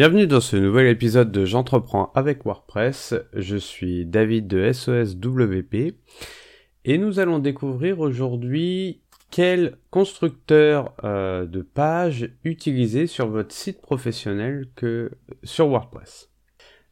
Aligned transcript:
Bienvenue 0.00 0.26
dans 0.26 0.40
ce 0.40 0.56
nouvel 0.56 0.86
épisode 0.86 1.30
de 1.30 1.44
J'entreprends 1.44 2.10
avec 2.14 2.46
WordPress. 2.46 3.14
Je 3.34 3.58
suis 3.58 4.06
David 4.06 4.46
de 4.46 4.72
SOSWP 4.72 5.94
et 6.86 6.96
nous 6.96 7.18
allons 7.20 7.38
découvrir 7.38 8.00
aujourd'hui 8.00 9.02
quel 9.30 9.76
constructeur 9.90 10.94
euh, 11.04 11.44
de 11.44 11.60
page 11.60 12.30
utiliser 12.44 13.06
sur 13.06 13.28
votre 13.28 13.52
site 13.52 13.82
professionnel 13.82 14.68
que 14.74 15.10
sur 15.42 15.68
WordPress. 15.68 16.30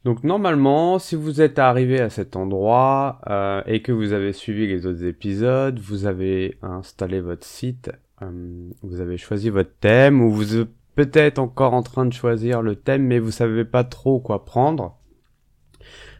Donc 0.05 0.23
normalement, 0.23 0.99
si 0.99 1.15
vous 1.15 1.41
êtes 1.41 1.57
arrivé 1.57 1.99
à 1.99 2.11
cet 2.11 2.35
endroit 2.35 3.21
euh, 3.27 3.63
et 3.65 3.81
que 3.81 3.91
vous 3.91 4.13
avez 4.13 4.33
suivi 4.33 4.67
les 4.67 4.85
autres 4.85 5.03
épisodes, 5.03 5.79
vous 5.79 6.05
avez 6.05 6.59
installé 6.61 7.21
votre 7.21 7.47
site, 7.47 7.89
euh, 8.21 8.69
vous 8.83 9.01
avez 9.01 9.17
choisi 9.17 9.49
votre 9.49 9.73
thème 9.79 10.21
ou 10.21 10.29
vous 10.29 10.67
peut-être 10.99 11.39
encore 11.39 11.73
en 11.73 11.81
train 11.81 12.05
de 12.05 12.11
choisir 12.11 12.61
le 12.61 12.75
thème, 12.75 13.03
mais 13.03 13.19
vous 13.19 13.31
savez 13.31 13.63
pas 13.63 13.85
trop 13.85 14.19
quoi 14.19 14.43
prendre. 14.43 14.97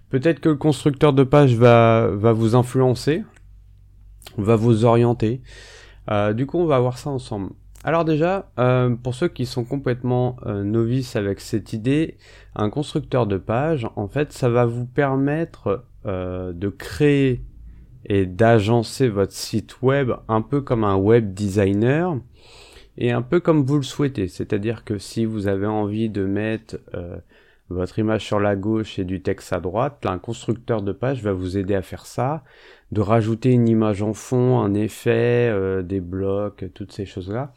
Peut-être 0.09 0.39
que 0.39 0.47
le 0.47 0.55
constructeur 0.55 1.11
de 1.11 1.25
page 1.25 1.53
va, 1.53 2.07
va 2.07 2.31
vous 2.31 2.55
influencer, 2.55 3.25
va 4.37 4.55
vous 4.55 4.85
orienter. 4.85 5.41
Euh, 6.09 6.31
du 6.31 6.45
coup, 6.45 6.59
on 6.59 6.65
va 6.65 6.79
voir 6.79 6.97
ça 6.97 7.09
ensemble. 7.09 7.49
Alors 7.83 8.05
déjà, 8.05 8.53
euh, 8.57 8.95
pour 8.95 9.15
ceux 9.15 9.27
qui 9.27 9.45
sont 9.45 9.65
complètement 9.65 10.37
euh, 10.45 10.63
novices 10.63 11.17
avec 11.17 11.41
cette 11.41 11.73
idée, 11.73 12.17
un 12.55 12.69
constructeur 12.69 13.27
de 13.27 13.35
page, 13.35 13.85
en 13.97 14.07
fait, 14.07 14.31
ça 14.31 14.47
va 14.47 14.65
vous 14.65 14.85
permettre 14.85 15.83
de 16.05 16.69
créer 16.69 17.43
et 18.05 18.25
d'agencer 18.25 19.09
votre 19.09 19.33
site 19.33 19.81
web 19.81 20.13
un 20.29 20.41
peu 20.41 20.61
comme 20.61 20.85
un 20.85 20.95
web 20.95 21.33
designer 21.33 22.15
et 22.99 23.11
un 23.11 23.21
peu 23.21 23.39
comme 23.39 23.65
vous 23.65 23.77
le 23.77 23.83
souhaitez. 23.83 24.27
C'est-à-dire 24.27 24.83
que 24.83 24.99
si 24.99 25.25
vous 25.25 25.47
avez 25.47 25.65
envie 25.65 26.09
de 26.09 26.25
mettre 26.25 26.77
euh, 26.93 27.17
votre 27.69 27.97
image 27.97 28.25
sur 28.25 28.39
la 28.39 28.55
gauche 28.55 28.99
et 28.99 29.05
du 29.05 29.21
texte 29.21 29.53
à 29.53 29.61
droite, 29.61 30.05
un 30.05 30.19
constructeur 30.19 30.81
de 30.81 30.91
page 30.91 31.23
va 31.23 31.31
vous 31.31 31.57
aider 31.57 31.75
à 31.75 31.81
faire 31.81 32.05
ça, 32.05 32.43
de 32.91 33.01
rajouter 33.01 33.51
une 33.51 33.69
image 33.69 34.01
en 34.01 34.13
fond, 34.13 34.59
un 34.59 34.73
effet, 34.73 35.49
euh, 35.49 35.81
des 35.81 36.01
blocs, 36.01 36.65
toutes 36.75 36.91
ces 36.91 37.05
choses-là. 37.05 37.53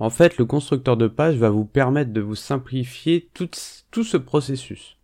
En 0.00 0.10
fait, 0.10 0.38
le 0.38 0.44
constructeur 0.44 0.96
de 0.96 1.06
page 1.06 1.36
va 1.36 1.50
vous 1.50 1.64
permettre 1.64 2.12
de 2.12 2.20
vous 2.20 2.34
simplifier 2.34 3.30
tout 3.32 4.04
ce 4.04 4.16
processus. 4.16 4.97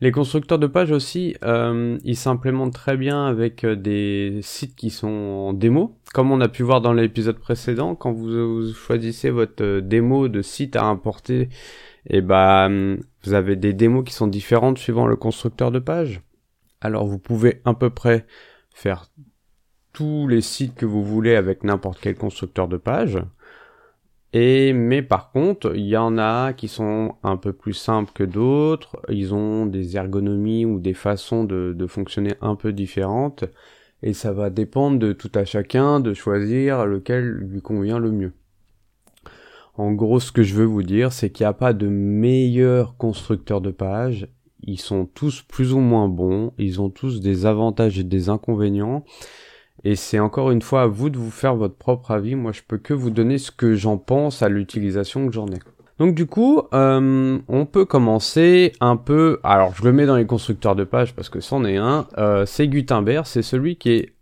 Les 0.00 0.12
constructeurs 0.12 0.58
de 0.58 0.66
pages 0.66 0.90
aussi, 0.90 1.36
euh, 1.42 1.98
ils 2.04 2.16
s'implémentent 2.16 2.74
très 2.74 2.96
bien 2.96 3.26
avec 3.26 3.64
euh, 3.64 3.76
des 3.76 4.40
sites 4.42 4.76
qui 4.76 4.90
sont 4.90 5.08
en 5.08 5.52
démo. 5.54 5.98
Comme 6.12 6.30
on 6.30 6.40
a 6.40 6.48
pu 6.48 6.62
voir 6.62 6.82
dans 6.82 6.92
l'épisode 6.92 7.38
précédent, 7.38 7.94
quand 7.94 8.12
vous, 8.12 8.72
choisissez 8.74 9.30
votre 9.30 9.64
euh, 9.64 9.80
démo 9.80 10.28
de 10.28 10.42
site 10.42 10.76
à 10.76 10.84
importer, 10.84 11.48
et 12.08 12.18
eh 12.18 12.20
ben 12.20 12.98
vous 13.24 13.32
avez 13.34 13.56
des 13.56 13.72
démos 13.72 14.04
qui 14.04 14.12
sont 14.12 14.28
différentes 14.28 14.78
suivant 14.78 15.06
le 15.06 15.16
constructeur 15.16 15.72
de 15.72 15.78
page. 15.78 16.20
Alors 16.80 17.06
vous 17.06 17.18
pouvez 17.18 17.62
à 17.64 17.74
peu 17.74 17.90
près 17.90 18.26
faire 18.72 19.06
tous 19.92 20.28
les 20.28 20.42
sites 20.42 20.74
que 20.74 20.86
vous 20.86 21.02
voulez 21.02 21.34
avec 21.34 21.64
n'importe 21.64 21.98
quel 22.00 22.16
constructeur 22.16 22.68
de 22.68 22.76
page. 22.76 23.18
Et 24.32 24.72
mais 24.72 25.02
par 25.02 25.30
contre, 25.30 25.74
il 25.76 25.86
y 25.86 25.96
en 25.96 26.18
a 26.18 26.52
qui 26.52 26.68
sont 26.68 27.14
un 27.22 27.36
peu 27.36 27.52
plus 27.52 27.74
simples 27.74 28.12
que 28.14 28.24
d'autres. 28.24 29.00
Ils 29.08 29.34
ont 29.34 29.66
des 29.66 29.96
ergonomies 29.96 30.66
ou 30.66 30.78
des 30.78 30.94
façons 30.94 31.44
de, 31.44 31.86
fonctionner 31.88 32.34
un 32.40 32.56
peu 32.56 32.72
différentes. 32.72 33.44
Et 34.02 34.12
ça 34.12 34.32
va 34.32 34.50
dépendre 34.50 34.98
de 34.98 35.12
tout 35.12 35.30
à 35.34 35.44
chacun 35.44 36.00
de 36.00 36.12
choisir 36.12 36.86
lequel 36.86 37.24
lui 37.24 37.62
convient 37.62 37.98
le 37.98 38.10
mieux. 38.10 38.32
En 39.74 39.92
gros, 39.92 40.20
ce 40.20 40.32
que 40.32 40.42
je 40.42 40.54
veux 40.54 40.64
vous 40.64 40.82
dire, 40.82 41.12
c'est 41.12 41.30
qu'il 41.30 41.44
n'y 41.44 41.48
a 41.48 41.54
pas 41.54 41.72
de 41.72 41.86
meilleur 41.86 42.96
constructeur 42.96 43.60
de 43.60 43.70
page. 43.70 44.28
Ils 44.62 44.80
sont 44.80 45.06
tous 45.06 45.42
plus 45.42 45.72
ou 45.72 45.80
moins 45.80 46.08
bons. 46.08 46.52
Ils 46.58 46.80
ont 46.80 46.90
tous 46.90 47.20
des 47.20 47.46
avantages 47.46 47.98
et 47.98 48.04
des 48.04 48.28
inconvénients. 48.28 49.04
Et 49.84 49.94
c'est 49.94 50.18
encore 50.18 50.50
une 50.50 50.62
fois 50.62 50.82
à 50.82 50.86
vous 50.86 51.10
de 51.10 51.18
vous 51.18 51.30
faire 51.30 51.54
votre 51.54 51.76
propre 51.76 52.10
avis. 52.10 52.34
Moi, 52.34 52.52
je 52.52 52.62
peux 52.66 52.78
que 52.78 52.94
vous 52.94 53.10
donner 53.10 53.38
ce 53.38 53.50
que 53.50 53.74
j'en 53.74 53.98
pense 53.98 54.42
à 54.42 54.48
l'utilisation 54.48 55.26
que 55.26 55.32
j'en 55.32 55.46
ai. 55.48 55.58
Donc 55.98 56.14
du 56.14 56.26
coup, 56.26 56.62
euh, 56.74 57.38
on 57.48 57.66
peut 57.66 57.84
commencer 57.84 58.72
un 58.80 58.96
peu. 58.96 59.40
Alors, 59.42 59.74
je 59.74 59.84
le 59.84 59.92
mets 59.92 60.06
dans 60.06 60.16
les 60.16 60.26
constructeurs 60.26 60.76
de 60.76 60.84
pages 60.84 61.14
parce 61.14 61.30
que 61.30 61.40
c'en 61.40 61.64
est 61.64 61.76
un. 61.76 62.06
Euh, 62.18 62.44
c'est 62.44 62.68
Gutenberg, 62.68 63.24
c'est 63.26 63.42
celui 63.42 63.76
qui 63.76 63.90
est 63.90 64.14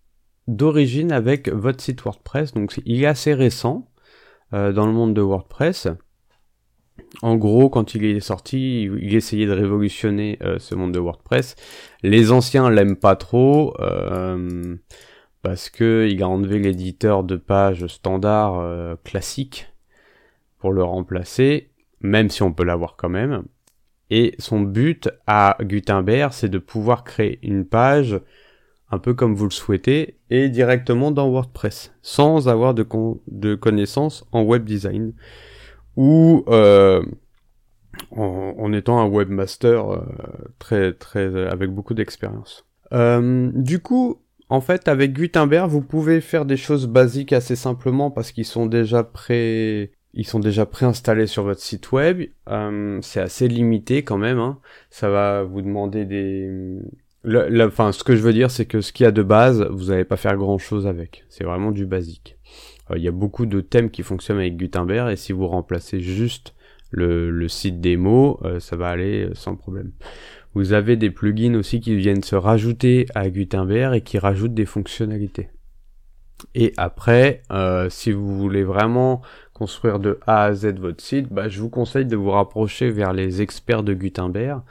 d'origine 0.47 1.11
avec 1.11 1.49
votre 1.49 1.83
site 1.83 2.03
WordPress. 2.03 2.53
Donc, 2.55 2.81
il 2.85 3.03
est 3.03 3.07
assez 3.07 3.35
récent 3.35 3.89
euh, 4.53 4.73
dans 4.73 4.87
le 4.87 4.93
monde 4.93 5.15
de 5.15 5.21
WordPress. 5.21 5.89
En 7.23 7.35
gros, 7.37 7.69
quand 7.71 7.97
il 7.97 8.05
est 8.05 8.21
sorti, 8.21 8.83
il 8.83 9.15
essayait 9.17 9.47
de 9.47 9.53
révolutionner 9.53 10.39
ce 10.59 10.77
monde 10.77 10.93
de 10.93 11.01
WordPress. 11.01 11.57
Les 12.05 12.31
anciens 12.31 12.71
l'aiment 12.71 12.97
pas 12.97 13.17
trop. 13.17 13.75
Euh, 15.45 15.49
parce 15.49 15.71
que 15.71 16.09
il 16.11 16.23
a 16.23 16.29
enlevé 16.29 16.59
l'éditeur 16.59 17.25
de 17.25 17.37
page 17.37 17.87
standard 17.87 18.59
euh, 18.59 18.97
classique 19.05 19.73
pour 20.59 20.73
le 20.73 20.83
remplacer, 20.83 21.71
même 22.01 22.31
si 22.31 22.43
on 22.43 22.53
peut 22.53 22.65
l'avoir 22.65 22.97
quand 22.97 23.09
même. 23.09 23.45
Et 24.11 24.35
son 24.39 24.61
but 24.61 25.09
à 25.27 25.57
Gutenberg, 25.61 26.33
c'est 26.33 26.49
de 26.49 26.59
pouvoir 26.59 27.05
créer 27.05 27.39
une 27.43 27.65
page 27.65 28.21
un 28.91 28.99
peu 28.99 29.15
comme 29.15 29.35
vous 29.35 29.45
le 29.45 29.51
souhaitez 29.51 30.19
et 30.31 30.49
directement 30.49 31.11
dans 31.11 31.29
WordPress, 31.29 31.93
sans 32.03 32.49
avoir 32.49 32.75
de, 32.75 32.87
de 33.29 33.55
connaissances 33.55 34.25
en 34.31 34.43
web 34.43 34.65
design 34.65 35.15
ou 35.97 36.45
euh, 36.49 37.03
en, 38.11 38.73
étant 38.73 39.01
un 39.01 39.07
webmaster 39.07 39.91
euh, 39.91 40.01
très 40.59 40.93
très 40.93 41.49
avec 41.49 41.71
beaucoup 41.71 41.95
d'expérience. 41.95 42.67
du 42.93 43.81
coup, 43.81 44.24
en 44.55 44.61
fait, 44.61 44.89
avec 44.89 45.13
Gutenberg, 45.13 45.69
vous 45.69 45.83
pouvez 45.83 46.21
faire 46.21 46.45
des 46.45 46.57
choses 46.57 46.87
basiques 46.87 47.33
assez 47.33 47.57
simplement 47.57 48.11
parce 48.11 48.31
qu'ils 48.31 48.45
sont 48.45 48.67
déjà 48.67 49.03
pré 49.03 49.91
ils 50.15 50.67
préinstallés 50.71 51.27
sur 51.27 51.43
votre 51.43 51.61
site 51.61 51.91
web. 51.91 52.23
Euh, 52.49 52.99
c'est 53.03 53.21
assez 53.21 53.49
limité 53.49 54.05
quand 54.05 54.17
même. 54.19 54.39
Hein. 54.39 54.61
Ça 54.91 55.09
va 55.09 55.43
vous 55.43 55.61
demander 55.61 56.05
des. 56.05 56.79
enfin, 57.61 57.91
ce 57.91 58.05
que 58.05 58.15
je 58.15 58.23
veux 58.23 58.33
dire, 58.33 58.51
c'est 58.51 58.67
que 58.67 58.81
ce 58.81 58.93
qu'il 58.93 59.05
y 59.05 59.07
a 59.09 59.13
de 59.13 59.23
base, 59.25 59.67
vous 59.73 59.87
n'allez 59.87 60.05
pas 60.05 60.17
faire 60.17 60.37
grand 60.37 60.59
chose 60.59 60.87
avec. 60.87 61.25
C'est 61.29 61.45
vraiment 61.45 61.73
du 61.73 61.85
basique. 61.85 62.39
Euh, 62.91 62.97
il 62.97 63.03
y 63.03 63.09
a 63.09 63.13
beaucoup 63.13 63.47
de 63.47 63.61
thèmes 63.61 63.91
qui 63.91 64.03
fonctionnent 64.05 64.39
avec 64.39 64.57
Gutenberg 64.57 65.11
et 65.11 65.17
si 65.17 65.33
vous 65.33 65.49
remplacez 65.49 65.99
juste 65.99 66.55
le, 66.91 67.31
le 67.31 67.49
site 67.49 67.81
démo, 67.81 68.39
euh, 68.45 68.61
ça 68.61 68.77
va 68.77 68.91
aller 68.91 69.29
sans 69.35 69.57
problème. 69.57 69.91
Vous 70.55 70.73
avez 70.73 70.97
des 70.97 71.11
plugins 71.11 71.55
aussi 71.55 71.81
qui 71.81 71.97
viennent 71.97 72.23
se 72.23 72.37
rajouter 72.37 73.07
à 73.15 73.29
Gutenberg 73.29 73.95
et 73.97 74.01
qui 74.03 74.19
rajoutent 74.19 74.55
des 74.55 74.67
fonctionnalités. 74.67 75.51
Et 76.55 76.73
après, 76.77 77.43
euh, 77.53 77.89
si 77.91 78.13
vous 78.13 78.37
voulez 78.37 78.63
vraiment 78.65 79.23
construire 79.53 79.99
de 79.99 80.21
A 80.27 80.45
à 80.45 80.53
Z 80.53 80.79
votre 80.79 81.03
site, 81.03 81.33
bah, 81.33 81.49
je 81.49 81.61
vous 81.61 81.71
conseille 81.71 82.07
de 82.07 82.17
vous 82.17 82.31
rapprocher 82.31 82.91
vers 82.91 83.13
les 83.13 83.43
experts 83.43 83.83
de 83.83 83.95
Gutenberg. 83.95 84.63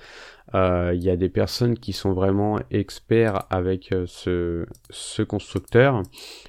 Euh, 0.56 0.92
il 0.94 1.04
y 1.04 1.10
a 1.10 1.16
des 1.16 1.30
personnes 1.30 1.78
qui 1.78 1.94
sont 1.94 2.14
vraiment 2.14 2.60
experts 2.70 3.46
avec 3.50 3.92
euh, 3.92 4.06
ce, 4.08 4.66
ce 4.90 5.24
constructeur 5.24 6.04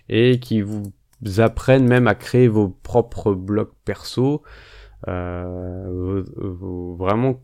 et 0.08 0.38
qui 0.40 0.60
vous 0.60 0.92
apprennent 1.38 1.88
même 1.88 2.06
à 2.06 2.14
créer 2.14 2.48
vos 2.48 2.68
propres 2.68 3.32
blocs 3.32 3.72
perso. 3.84 4.42
vraiment 6.96 7.40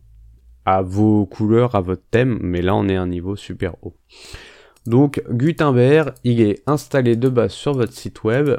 à 0.65 0.82
vos 0.82 1.26
couleurs, 1.26 1.75
à 1.75 1.81
votre 1.81 2.03
thème, 2.10 2.38
mais 2.43 2.62
là 2.62 2.75
on 2.75 2.88
est 2.88 2.97
à 2.97 3.03
un 3.03 3.06
niveau 3.06 3.37
super 3.37 3.75
haut. 3.82 3.94
Donc 4.87 5.22
Gutenberg, 5.31 6.15
il 6.25 6.41
est 6.41 6.62
installé 6.66 7.16
de 7.16 7.28
base 7.28 7.53
sur 7.53 7.75
votre 7.75 7.93
site 7.93 8.25
web. 8.25 8.50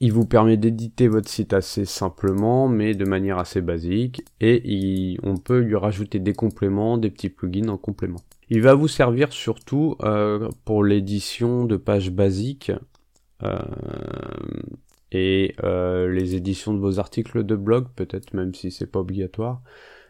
Il 0.00 0.12
vous 0.12 0.26
permet 0.26 0.56
d'éditer 0.56 1.08
votre 1.08 1.28
site 1.28 1.52
assez 1.52 1.84
simplement, 1.84 2.68
mais 2.68 2.94
de 2.94 3.04
manière 3.04 3.38
assez 3.38 3.60
basique, 3.60 4.22
et 4.40 5.16
on 5.22 5.36
peut 5.36 5.60
lui 5.60 5.76
rajouter 5.76 6.18
des 6.18 6.34
compléments, 6.34 6.98
des 6.98 7.10
petits 7.10 7.30
plugins 7.30 7.68
en 7.68 7.78
complément. 7.78 8.20
Il 8.50 8.60
va 8.60 8.74
vous 8.74 8.88
servir 8.88 9.32
surtout 9.32 9.96
euh, 10.02 10.50
pour 10.64 10.84
l'édition 10.84 11.64
de 11.64 11.76
pages 11.76 12.10
basiques 12.10 12.72
euh, 13.42 13.58
et 15.12 15.54
euh, 15.62 16.12
les 16.12 16.34
éditions 16.34 16.74
de 16.74 16.78
vos 16.78 16.98
articles 16.98 17.44
de 17.44 17.56
blog, 17.56 17.86
peut-être 17.96 18.34
même 18.34 18.54
si 18.54 18.70
c'est 18.70 18.86
pas 18.86 19.00
obligatoire. 19.00 19.62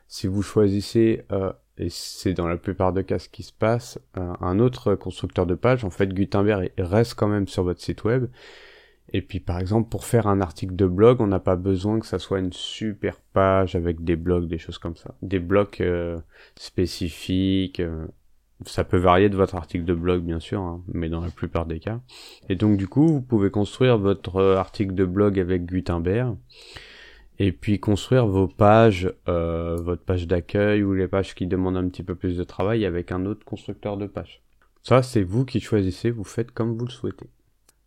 Si 0.06 0.26
vous 0.26 0.42
choisissez, 0.42 1.24
euh, 1.32 1.52
et 1.78 1.88
c'est 1.90 2.34
dans 2.34 2.46
la 2.46 2.56
plupart 2.56 2.92
des 2.92 3.04
cas 3.04 3.18
ce 3.18 3.28
qui 3.28 3.42
se 3.42 3.52
passe, 3.52 3.98
euh, 4.16 4.32
un 4.40 4.58
autre 4.58 4.94
constructeur 4.94 5.46
de 5.46 5.54
page, 5.54 5.84
en 5.84 5.90
fait 5.90 6.12
Gutenberg 6.12 6.70
reste 6.78 7.14
quand 7.14 7.28
même 7.28 7.48
sur 7.48 7.64
votre 7.64 7.80
site 7.80 8.04
web. 8.04 8.26
Et 9.12 9.22
puis 9.22 9.40
par 9.40 9.58
exemple 9.58 9.88
pour 9.90 10.04
faire 10.04 10.26
un 10.26 10.40
article 10.40 10.74
de 10.76 10.86
blog, 10.86 11.20
on 11.20 11.26
n'a 11.26 11.40
pas 11.40 11.56
besoin 11.56 12.00
que 12.00 12.06
ça 12.06 12.18
soit 12.18 12.38
une 12.38 12.52
super 12.52 13.20
page 13.32 13.76
avec 13.76 14.02
des 14.02 14.16
blocs, 14.16 14.46
des 14.46 14.58
choses 14.58 14.78
comme 14.78 14.96
ça. 14.96 15.14
Des 15.22 15.40
blocs 15.40 15.80
euh, 15.80 16.18
spécifiques. 16.56 17.82
ça 18.66 18.84
peut 18.84 18.96
varier 18.98 19.28
de 19.28 19.36
votre 19.36 19.56
article 19.56 19.84
de 19.84 19.94
blog 19.94 20.22
bien 20.22 20.40
sûr, 20.40 20.60
hein, 20.60 20.82
mais 20.88 21.08
dans 21.08 21.20
la 21.20 21.30
plupart 21.30 21.66
des 21.66 21.80
cas. 21.80 22.00
Et 22.48 22.56
donc 22.56 22.76
du 22.76 22.88
coup, 22.88 23.06
vous 23.06 23.22
pouvez 23.22 23.50
construire 23.50 23.98
votre 23.98 24.40
article 24.42 24.94
de 24.94 25.04
blog 25.04 25.38
avec 25.38 25.66
Gutenberg 25.66 26.36
et 27.38 27.52
puis 27.52 27.80
construire 27.80 28.26
vos 28.26 28.46
pages, 28.46 29.12
euh, 29.28 29.76
votre 29.76 30.02
page 30.02 30.26
d'accueil 30.26 30.82
ou 30.82 30.94
les 30.94 31.08
pages 31.08 31.34
qui 31.34 31.46
demandent 31.46 31.76
un 31.76 31.88
petit 31.88 32.02
peu 32.02 32.14
plus 32.14 32.36
de 32.36 32.44
travail 32.44 32.84
avec 32.84 33.12
un 33.12 33.26
autre 33.26 33.44
constructeur 33.44 33.96
de 33.96 34.06
pages. 34.06 34.42
Ça, 34.82 35.02
c'est 35.02 35.22
vous 35.22 35.44
qui 35.44 35.60
choisissez, 35.60 36.10
vous 36.10 36.24
faites 36.24 36.50
comme 36.50 36.76
vous 36.76 36.84
le 36.84 36.90
souhaitez. 36.90 37.30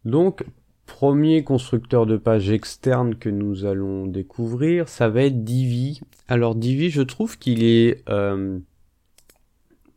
Donc, 0.03 0.44
premier 0.85 1.44
constructeur 1.44 2.05
de 2.05 2.17
page 2.17 2.49
externe 2.49 3.15
que 3.15 3.29
nous 3.29 3.65
allons 3.65 4.07
découvrir, 4.07 4.89
ça 4.89 5.09
va 5.09 5.23
être 5.23 5.44
Divi. 5.44 6.01
Alors 6.27 6.55
Divi, 6.55 6.89
je 6.89 7.03
trouve 7.03 7.38
qu'il 7.38 7.63
est 7.63 8.03
euh, 8.09 8.57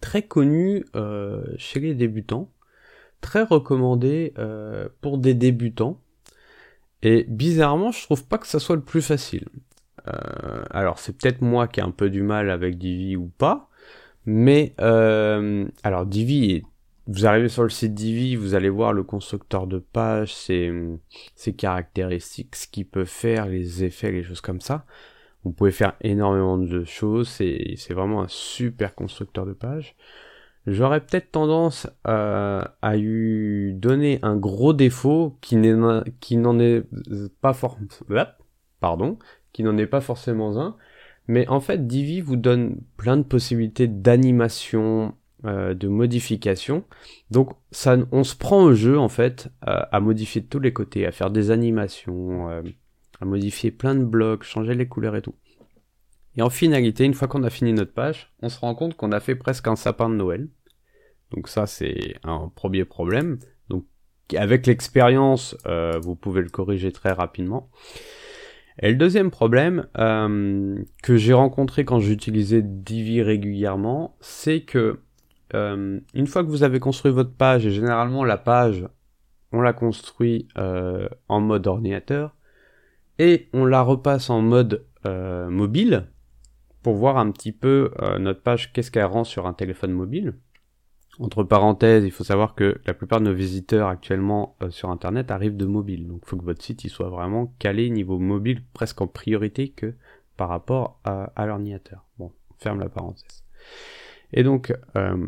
très 0.00 0.23
connu 0.23 0.85
euh, 0.97 1.43
chez 1.56 1.81
les 1.81 1.94
débutants, 1.94 2.50
très 3.20 3.43
recommandé 3.43 4.35
euh, 4.38 4.88
pour 5.00 5.19
des 5.19 5.35
débutants. 5.35 6.00
Et 7.02 7.25
bizarrement, 7.29 7.93
je 7.93 8.02
trouve 8.02 8.26
pas 8.26 8.38
que 8.38 8.47
ça 8.47 8.58
soit 8.58 8.76
le 8.76 8.82
plus 8.82 9.02
facile. 9.02 9.47
alors 10.70 10.99
c'est 10.99 11.17
peut-être 11.17 11.43
moi 11.43 11.69
qui 11.69 11.81
ai 11.81 11.82
un 11.82 11.91
peu 11.91 12.11
du 12.11 12.23
mal 12.23 12.50
avec 12.50 12.79
Divi 12.79 13.17
ou 13.17 13.26
pas, 13.38 13.69
mais 14.26 14.75
alors 14.79 16.06
Divi 16.06 16.52
est 16.52 16.64
vous 17.06 17.26
arrivez 17.26 17.49
sur 17.49 17.64
le 17.64 17.70
site 17.70 17.93
Divi, 17.93 18.37
vous 18.37 18.55
allez 18.55 18.69
voir 18.69 18.93
le 18.93 19.02
constructeur 19.02 19.67
de 19.67 19.79
page, 19.79 20.32
ses, 20.32 20.73
ses 21.35 21.55
caractéristiques, 21.55 22.55
ce 22.55 22.69
qu'il 22.69 22.87
peut 22.87 23.05
faire, 23.05 23.47
les 23.47 23.82
effets, 23.82 24.12
les 24.12 24.23
choses 24.23 24.41
comme 24.41 24.61
ça. 24.61 24.85
Vous 25.43 25.50
pouvez 25.50 25.73
faire 25.73 25.94
énormément 26.02 26.56
de 26.56 26.85
choses, 26.85 27.29
c'est 27.29 27.76
vraiment 27.91 28.23
un 28.23 28.29
super 28.29 28.94
constructeur 28.94 29.44
de 29.44 29.55
page. 29.55 29.97
J'aurais 30.67 31.01
peut-être 31.01 31.33
tendance 31.33 31.89
à, 32.05 32.75
à 32.83 32.97
lui 32.97 33.73
donner 33.75 34.19
un 34.23 34.37
gros 34.37 34.73
défaut 34.73 35.37
qui, 35.41 35.57
n'en 35.57 36.59
est 36.59 36.83
pas 37.41 37.53
forcément, 37.55 38.27
pardon, 38.81 39.19
qui 39.53 39.62
n'en 39.62 39.77
est 39.79 39.87
pas 39.87 40.01
forcément 40.01 40.59
un. 40.61 40.77
Mais 41.29 41.49
en 41.49 41.61
fait, 41.61 41.87
Divi 41.87 42.21
vous 42.21 42.37
donne 42.37 42.81
plein 42.97 43.17
de 43.17 43.23
possibilités 43.23 43.87
d'animation, 43.87 45.15
euh, 45.45 45.75
de 45.75 45.89
modification. 45.89 46.85
Donc 47.31 47.53
ça, 47.71 47.97
on 48.12 48.25
se 48.25 48.37
prend 48.37 48.62
au 48.62 48.75
jeu 48.75 48.99
en 48.99 49.09
fait 49.09 49.49
à 49.62 50.01
modifier 50.01 50.43
de 50.43 50.47
tous 50.47 50.61
les 50.61 50.73
côtés, 50.73 51.07
à 51.07 51.12
faire 51.12 51.31
des 51.31 51.51
animations, 51.51 52.51
euh, 52.51 52.62
à 53.21 53.25
modifier 53.25 53.71
plein 53.71 53.95
de 53.95 54.05
blocs, 54.05 54.43
changer 54.43 54.75
les 54.75 54.87
couleurs 54.87 55.17
et 55.17 55.23
tout. 55.23 55.35
Et 56.40 56.42
en 56.42 56.48
finalité, 56.48 57.04
une 57.04 57.12
fois 57.12 57.28
qu'on 57.28 57.42
a 57.42 57.50
fini 57.50 57.75
notre 57.75 57.92
page, 57.92 58.32
on 58.40 58.48
se 58.48 58.58
rend 58.58 58.75
compte 58.75 58.96
qu'on 58.96 59.12
a 59.12 59.20
fait 59.20 59.34
presque 59.34 59.69
un 59.69 59.76
sapin 59.76 60.08
de 60.08 60.14
Noël. 60.14 60.48
Donc 61.32 61.48
ça 61.48 61.66
c'est 61.66 62.14
un 62.25 62.50
premier 62.54 62.87
problème. 62.87 63.38
Donc 63.69 63.84
avec 64.34 64.66
l'expérience, 64.66 65.54
euh, 65.66 66.00
vous 66.02 66.16
pouvez 66.16 66.40
le 66.40 66.48
corriger 66.48 66.92
très 66.92 67.12
rapidement. 67.12 67.70
Et 68.78 68.88
le 68.88 68.96
deuxième 68.96 69.31
problème 69.31 69.87
que 69.94 71.16
j'ai 71.16 71.34
rencontré 71.34 71.84
quand 71.84 72.00
j'utilisais 72.00 72.62
Divi 72.64 73.20
régulièrement, 73.20 74.16
c'est 74.22 74.62
que 74.62 75.00
euh, 75.54 76.00
une 76.14 76.26
fois 76.26 76.42
que 76.42 76.48
vous 76.48 76.62
avez 76.62 76.81
construit 76.81 77.12
votre 77.12 77.34
page, 77.34 77.66
et 77.66 77.70
généralement 77.70 78.25
la 78.25 78.38
page, 78.38 78.87
on 79.52 79.60
la 79.60 79.75
construit 79.75 80.48
euh, 80.56 81.06
en 81.28 81.42
mode 81.42 81.66
ordinateur, 81.66 82.34
et 83.19 83.50
on 83.52 83.66
la 83.66 83.82
repasse 83.82 84.31
en 84.31 84.40
mode 84.40 84.87
euh, 85.04 85.50
mobile, 85.50 86.06
pour 86.82 86.94
voir 86.94 87.19
un 87.19 87.31
petit 87.31 87.53
peu 87.53 87.91
notre 88.19 88.43
page, 88.43 88.73
qu'est-ce 88.73 88.91
qu'elle 88.91 89.05
rend 89.05 89.25
sur 89.25 89.47
un 89.47 89.53
téléphone 89.53 89.93
mobile. 89.93 90.35
Entre 91.19 91.43
parenthèses, 91.43 92.05
il 92.05 92.11
faut 92.11 92.25
savoir 92.25 92.55
que 92.55 92.81
la 92.87 92.94
plupart 92.94 93.21
de 93.21 93.27
nos 93.27 93.35
visiteurs 93.35 93.88
actuellement 93.88 94.56
sur 94.71 94.91
Internet 94.91 95.31
arrivent 95.31 95.56
de 95.56 95.67
mobile. 95.67 96.09
Donc 96.09 96.23
il 96.25 96.29
faut 96.29 96.37
que 96.37 96.44
votre 96.44 96.62
site 96.62 96.85
il 96.85 96.88
soit 96.88 97.11
vraiment 97.11 97.53
calé 97.59 97.91
niveau 97.91 98.19
mobile 98.19 98.62
presque 98.73 99.00
en 99.03 99.06
priorité 99.06 99.69
que 99.69 99.94
par 100.37 100.49
rapport 100.49 101.00
à, 101.05 101.25
à 101.37 101.44
l'ordinateur. 101.44 102.06
Bon, 102.19 102.32
on 102.50 102.55
ferme 102.62 102.81
la 102.81 102.88
parenthèse. 102.88 103.44
Et 104.33 104.43
donc, 104.43 104.73
euh, 104.97 105.26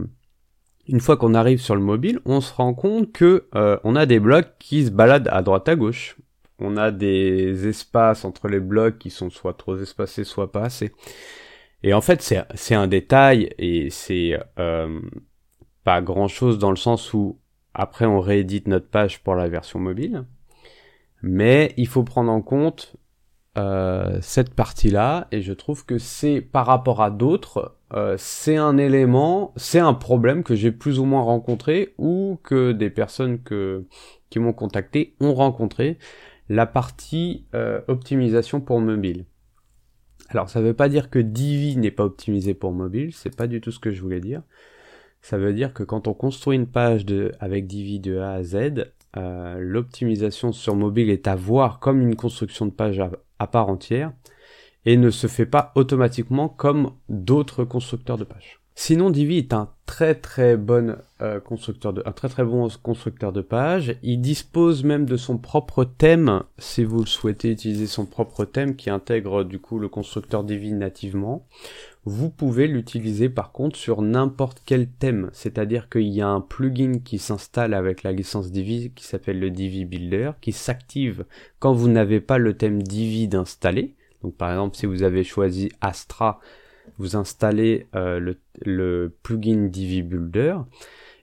une 0.88 1.00
fois 1.00 1.16
qu'on 1.16 1.34
arrive 1.34 1.60
sur 1.60 1.74
le 1.74 1.82
mobile, 1.82 2.20
on 2.24 2.40
se 2.40 2.54
rend 2.54 2.74
compte 2.74 3.12
que 3.12 3.46
euh, 3.54 3.78
on 3.84 3.94
a 3.94 4.06
des 4.06 4.20
blocs 4.20 4.52
qui 4.58 4.86
se 4.86 4.90
baladent 4.90 5.28
à 5.30 5.42
droite 5.42 5.68
à 5.68 5.76
gauche. 5.76 6.16
On 6.58 6.76
a 6.76 6.90
des 6.90 7.66
espaces 7.66 8.24
entre 8.24 8.48
les 8.48 8.60
blocs 8.60 8.98
qui 8.98 9.10
sont 9.10 9.30
soit 9.30 9.54
trop 9.54 9.76
espacés, 9.78 10.24
soit 10.24 10.52
pas 10.52 10.62
assez. 10.62 10.92
Et 11.82 11.94
en 11.94 12.00
fait, 12.00 12.22
c'est 12.54 12.74
un 12.74 12.86
détail 12.86 13.50
et 13.58 13.90
c'est 13.90 14.38
euh, 14.58 15.00
pas 15.84 16.00
grand 16.00 16.28
chose 16.28 16.58
dans 16.58 16.70
le 16.70 16.76
sens 16.76 17.12
où 17.12 17.38
après 17.74 18.06
on 18.06 18.20
réédite 18.20 18.68
notre 18.68 18.88
page 18.88 19.22
pour 19.22 19.34
la 19.34 19.48
version 19.48 19.78
mobile. 19.78 20.24
Mais 21.22 21.72
il 21.76 21.86
faut 21.88 22.02
prendre 22.02 22.30
en 22.30 22.42
compte 22.42 22.96
euh, 23.58 24.18
cette 24.22 24.54
partie-là 24.54 25.28
et 25.30 25.42
je 25.42 25.52
trouve 25.52 25.84
que 25.84 25.98
c'est 25.98 26.40
par 26.40 26.66
rapport 26.66 27.02
à 27.02 27.10
d'autres, 27.10 27.76
euh, 27.92 28.16
c'est 28.18 28.56
un 28.56 28.78
élément, 28.78 29.52
c'est 29.56 29.78
un 29.78 29.94
problème 29.94 30.42
que 30.42 30.54
j'ai 30.54 30.72
plus 30.72 30.98
ou 30.98 31.04
moins 31.04 31.22
rencontré 31.22 31.94
ou 31.98 32.40
que 32.42 32.72
des 32.72 32.90
personnes 32.90 33.42
que, 33.42 33.86
qui 34.30 34.38
m'ont 34.38 34.54
contacté 34.54 35.16
ont 35.20 35.34
rencontré, 35.34 35.98
la 36.48 36.66
partie 36.66 37.46
euh, 37.54 37.82
optimisation 37.88 38.60
pour 38.60 38.80
mobile. 38.80 39.26
Alors 40.32 40.48
ça 40.48 40.60
veut 40.60 40.74
pas 40.74 40.88
dire 40.88 41.10
que 41.10 41.18
Divi 41.18 41.76
n'est 41.76 41.90
pas 41.90 42.04
optimisé 42.04 42.54
pour 42.54 42.72
mobile, 42.72 43.12
c'est 43.12 43.36
pas 43.36 43.46
du 43.46 43.60
tout 43.60 43.70
ce 43.70 43.78
que 43.78 43.90
je 43.90 44.00
voulais 44.00 44.20
dire. 44.20 44.42
Ça 45.20 45.38
veut 45.38 45.52
dire 45.52 45.72
que 45.72 45.82
quand 45.84 46.08
on 46.08 46.14
construit 46.14 46.56
une 46.56 46.66
page 46.66 47.04
avec 47.38 47.66
Divi 47.66 48.00
de 48.00 48.18
A 48.18 48.32
à 48.32 48.42
Z, 48.42 48.92
l'optimisation 49.14 50.52
sur 50.52 50.74
mobile 50.74 51.10
est 51.10 51.28
à 51.28 51.36
voir 51.36 51.78
comme 51.78 52.00
une 52.00 52.16
construction 52.16 52.66
de 52.66 52.72
page 52.72 52.98
à, 52.98 53.10
à 53.38 53.46
part 53.46 53.68
entière 53.68 54.12
et 54.84 54.96
ne 54.96 55.10
se 55.10 55.26
fait 55.26 55.46
pas 55.46 55.72
automatiquement 55.74 56.48
comme 56.48 56.92
d'autres 57.08 57.64
constructeurs 57.64 58.18
de 58.18 58.24
pages. 58.24 58.60
Sinon, 58.74 59.10
Divi 59.10 59.38
est 59.38 59.52
un 59.52 59.70
très 59.92 60.14
très 60.14 60.56
bon 60.56 60.96
euh, 61.20 61.38
constructeur 61.38 61.92
de, 61.92 62.02
un 62.06 62.12
très 62.12 62.30
très 62.30 62.44
bon 62.44 62.66
constructeur 62.82 63.30
de 63.30 63.42
pages. 63.42 63.94
Il 64.02 64.22
dispose 64.22 64.84
même 64.84 65.04
de 65.04 65.18
son 65.18 65.36
propre 65.36 65.84
thème, 65.84 66.44
si 66.56 66.82
vous 66.82 67.00
le 67.00 67.06
souhaitez 67.06 67.50
utiliser 67.50 67.86
son 67.86 68.06
propre 68.06 68.46
thème 68.46 68.74
qui 68.74 68.88
intègre 68.88 69.44
du 69.44 69.58
coup 69.58 69.78
le 69.78 69.90
constructeur 69.90 70.44
Divi 70.44 70.72
nativement. 70.72 71.46
Vous 72.06 72.30
pouvez 72.30 72.68
l'utiliser 72.68 73.28
par 73.28 73.52
contre 73.52 73.76
sur 73.76 74.00
n'importe 74.00 74.62
quel 74.64 74.88
thème, 74.88 75.28
c'est-à-dire 75.34 75.90
qu'il 75.90 76.08
y 76.08 76.22
a 76.22 76.28
un 76.28 76.40
plugin 76.40 77.00
qui 77.04 77.18
s'installe 77.18 77.74
avec 77.74 78.02
la 78.02 78.12
licence 78.12 78.50
Divi 78.50 78.92
qui 78.96 79.04
s'appelle 79.04 79.40
le 79.40 79.50
Divi 79.50 79.84
Builder, 79.84 80.30
qui 80.40 80.52
s'active 80.52 81.26
quand 81.58 81.74
vous 81.74 81.88
n'avez 81.88 82.22
pas 82.22 82.38
le 82.38 82.56
thème 82.56 82.82
Divi 82.82 83.28
d'installer. 83.28 83.94
Donc 84.22 84.36
par 84.36 84.52
exemple, 84.52 84.74
si 84.74 84.86
vous 84.86 85.02
avez 85.02 85.22
choisi 85.22 85.70
Astra, 85.82 86.40
vous 87.02 87.16
installez 87.16 87.88
euh, 87.96 88.34
le, 88.64 89.12
plugin 89.24 89.66
Divi 89.66 90.02
Builder. 90.02 90.56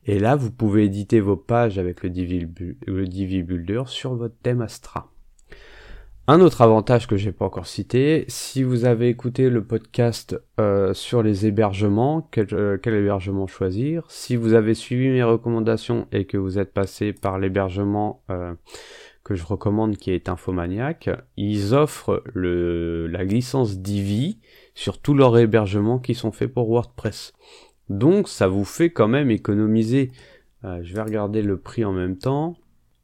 Et 0.06 0.20
là, 0.20 0.36
vous 0.36 0.52
pouvez 0.52 0.84
éditer 0.84 1.22
vos 1.22 1.38
pages 1.38 1.80
avec 1.80 2.04
le 2.04 2.10
Divi, 2.10 3.44
Builder 3.44 3.84
sur 3.86 4.14
votre 4.14 4.36
thème 4.44 4.62
Astra. 4.62 5.10
Un 6.28 6.42
autre 6.42 6.62
avantage 6.62 7.08
que 7.08 7.16
j'ai 7.16 7.32
pas 7.32 7.46
encore 7.46 7.66
cité, 7.66 8.26
si 8.28 8.62
vous 8.62 8.86
avez 8.86 9.08
écouté 9.08 9.50
le 9.50 9.64
podcast 9.64 10.38
euh, 10.60 10.94
sur 10.94 11.24
les 11.24 11.46
hébergements, 11.46 12.28
quel, 12.30 12.48
euh, 12.52 12.78
quel, 12.78 12.94
hébergement 12.94 13.48
choisir, 13.48 14.04
si 14.10 14.36
vous 14.36 14.54
avez 14.54 14.74
suivi 14.74 15.08
mes 15.08 15.24
recommandations 15.24 16.08
et 16.12 16.26
que 16.26 16.38
vous 16.38 16.60
êtes 16.60 16.74
passé 16.74 17.14
par 17.14 17.40
l'hébergement 17.40 18.22
que 19.24 19.36
je 19.36 19.46
recommande 19.46 19.96
qui 19.96 20.12
est 20.12 20.28
Infomaniac, 20.28 21.10
ils 21.38 21.74
offrent 21.74 22.22
la 22.36 23.24
licence 23.24 23.80
Divi 23.80 24.40
sur 24.80 25.02
tous 25.02 25.14
leurs 25.14 25.38
hébergements 25.38 26.00
qui 26.00 26.16
sont 26.16 26.32
faits 26.32 26.54
pour 26.54 26.70
WordPress. 26.70 27.34
Donc 27.90 28.30
ça 28.30 28.48
vous 28.48 28.64
fait 28.64 28.92
quand 28.92 29.10
même 29.10 29.30
économiser, 29.30 30.10
euh, 30.64 30.80
je 30.84 30.94
vais 30.94 31.02
regarder 31.02 31.42
le 31.42 31.60
prix 31.60 31.84
en 31.84 31.92
même 31.92 32.18
temps, 32.18 32.56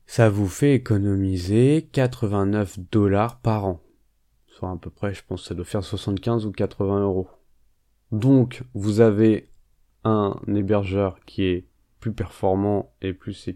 ça 0.05 0.29
vous 0.29 0.47
fait 0.47 0.73
économiser 0.73 1.89
89 1.91 2.79
dollars 2.91 3.41
par 3.41 3.65
an. 3.65 3.81
Soit 4.47 4.71
à 4.71 4.77
peu 4.77 4.89
près, 4.89 5.13
je 5.13 5.21
pense 5.27 5.41
que 5.41 5.47
ça 5.49 5.53
doit 5.53 5.65
faire 5.65 5.83
75 5.83 6.45
ou 6.45 6.53
80 6.53 7.01
euros. 7.01 7.27
Donc 8.13 8.63
vous 8.73 9.01
avez 9.01 9.49
un 10.05 10.39
hébergeur 10.47 11.19
qui 11.25 11.43
est 11.43 11.67
plus 11.99 12.13
performant 12.13 12.93
et 13.01 13.11
plus 13.11 13.51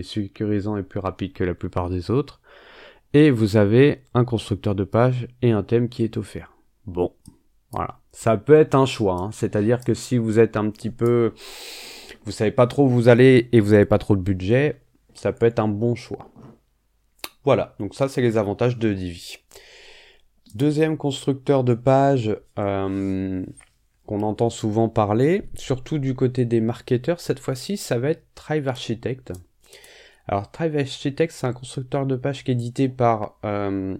sécurisant 0.00 0.78
et 0.78 0.82
plus 0.82 1.00
rapide 1.00 1.34
que 1.34 1.44
la 1.44 1.54
plupart 1.54 1.90
des 1.90 2.10
autres. 2.10 2.40
Et 3.12 3.30
vous 3.30 3.58
avez 3.58 4.04
un 4.14 4.24
constructeur 4.24 4.74
de 4.74 4.84
page 4.84 5.28
et 5.42 5.50
un 5.50 5.62
thème 5.62 5.90
qui 5.90 6.02
est 6.02 6.16
offert. 6.16 6.54
Bon, 6.86 7.12
voilà. 7.72 8.00
Ça 8.12 8.36
peut 8.36 8.54
être 8.54 8.74
un 8.74 8.86
choix, 8.86 9.14
hein. 9.14 9.30
c'est-à-dire 9.32 9.80
que 9.84 9.94
si 9.94 10.18
vous 10.18 10.38
êtes 10.38 10.56
un 10.56 10.70
petit 10.70 10.90
peu, 10.90 11.34
vous 12.24 12.32
savez 12.32 12.50
pas 12.50 12.66
trop 12.66 12.86
où 12.86 12.88
vous 12.88 13.08
allez 13.08 13.48
et 13.52 13.60
vous 13.60 13.72
n'avez 13.72 13.84
pas 13.84 13.98
trop 13.98 14.16
de 14.16 14.22
budget, 14.22 14.80
ça 15.14 15.32
peut 15.32 15.46
être 15.46 15.58
un 15.58 15.68
bon 15.68 15.94
choix. 15.94 16.30
Voilà, 17.44 17.74
donc 17.78 17.94
ça 17.94 18.08
c'est 18.08 18.20
les 18.20 18.36
avantages 18.36 18.78
de 18.78 18.92
Divi. 18.92 19.38
Deuxième 20.54 20.96
constructeur 20.96 21.62
de 21.62 21.74
page, 21.74 22.36
euh, 22.58 23.44
qu'on 24.06 24.22
entend 24.22 24.48
souvent 24.48 24.88
parler, 24.88 25.50
surtout 25.54 25.98
du 25.98 26.14
côté 26.14 26.46
des 26.46 26.62
marketeurs, 26.62 27.20
cette 27.20 27.38
fois-ci, 27.38 27.76
ça 27.76 27.98
va 27.98 28.10
être 28.10 28.24
Thrive 28.34 28.66
Architect. 28.66 29.32
Alors 30.26 30.50
Thrive 30.50 30.76
Architect, 30.76 31.32
c'est 31.32 31.46
un 31.46 31.52
constructeur 31.52 32.06
de 32.06 32.16
page 32.16 32.42
qui 32.42 32.50
est 32.50 32.54
édité 32.54 32.88
par 32.88 33.38
euh, 33.44 33.96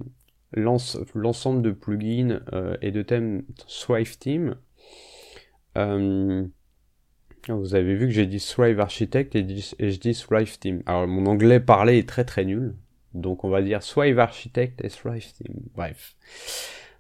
l'ensemble 0.52 1.62
de 1.62 1.71
plugins 1.71 2.40
et 2.81 2.90
de 2.90 3.02
thèmes 3.02 3.45
Thrive 3.67 4.19
Team. 4.19 4.57
vous 5.75 7.75
avez 7.75 7.95
vu 7.95 8.07
que 8.07 8.12
j'ai 8.12 8.26
dit 8.26 8.40
Thrive 8.40 8.81
Architect 8.81 9.35
et, 9.35 9.47
et 9.78 9.90
je 9.90 10.00
dis 10.00 10.14
Thrive 10.14 10.59
Team. 10.59 10.83
Alors 10.87 11.07
mon 11.07 11.26
anglais 11.26 11.61
parlé 11.61 11.99
est 11.99 12.09
très 12.09 12.25
très 12.25 12.45
nul. 12.45 12.75
Donc 13.14 13.45
on 13.45 13.49
va 13.49 13.62
dire 13.62 13.81
Thrive 13.81 14.19
Architect 14.19 14.85
et 14.85 14.88
Thrive 14.88 15.33
Team. 15.33 15.55
Bref. 15.75 16.17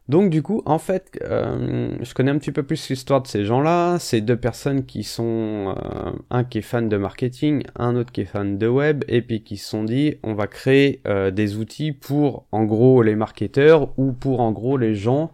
Donc 0.08 0.30
du 0.30 0.42
coup, 0.42 0.62
en 0.64 0.78
fait, 0.78 1.18
euh, 1.22 1.94
je 2.00 2.14
connais 2.14 2.30
un 2.30 2.38
petit 2.38 2.52
peu 2.52 2.62
plus 2.62 2.88
l'histoire 2.88 3.20
de 3.20 3.26
ces 3.26 3.44
gens-là. 3.44 3.98
C'est 3.98 4.22
deux 4.22 4.38
personnes 4.38 4.86
qui 4.86 5.04
sont 5.04 5.74
euh, 5.76 6.12
un 6.30 6.44
qui 6.44 6.58
est 6.58 6.62
fan 6.62 6.88
de 6.88 6.96
marketing, 6.96 7.62
un 7.76 7.94
autre 7.94 8.10
qui 8.10 8.22
est 8.22 8.26
fan 8.26 8.56
de 8.56 8.66
web, 8.66 9.04
et 9.08 9.20
puis 9.20 9.42
qui 9.42 9.58
se 9.58 9.68
sont 9.68 9.84
dit 9.84 10.16
on 10.22 10.32
va 10.32 10.46
créer 10.46 11.02
euh, 11.06 11.30
des 11.30 11.56
outils 11.56 11.92
pour 11.92 12.46
en 12.52 12.64
gros 12.64 13.02
les 13.02 13.16
marketeurs 13.16 13.92
ou 13.98 14.12
pour 14.12 14.40
en 14.40 14.50
gros 14.50 14.78
les 14.78 14.94
gens 14.94 15.30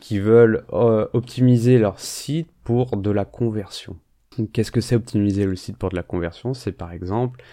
qui 0.00 0.18
veulent 0.18 0.64
optimiser 0.72 1.78
leur 1.78 2.00
site 2.00 2.48
pour 2.64 2.96
de 2.96 3.10
la 3.10 3.26
conversion. 3.26 3.96
Qu'est-ce 4.52 4.72
que 4.72 4.80
c'est 4.80 4.94
optimiser 4.94 5.44
le 5.44 5.56
site 5.56 5.76
pour 5.76 5.90
de 5.90 5.96
la 5.96 6.02
conversion? 6.02 6.54
C'est 6.54 6.72
par 6.72 6.92
exemple 6.92 7.44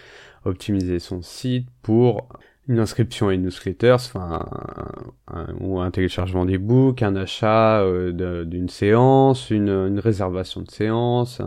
optimiser 0.45 0.99
son 0.99 1.21
site 1.21 1.67
pour 1.81 2.29
une 2.67 2.79
inscription 2.79 3.29
à 3.29 3.33
une 3.33 3.43
newsletter, 3.43 3.93
enfin, 3.93 4.45
ou 5.59 5.79
un 5.79 5.89
téléchargement 5.89 6.45
des 6.45 6.57
books, 6.57 7.01
un 7.01 7.15
achat 7.15 7.81
euh, 7.81 8.43
d'une 8.43 8.69
séance, 8.69 9.49
une, 9.49 9.99
réservation 9.99 10.61
de 10.61 10.69
séance, 10.69 11.41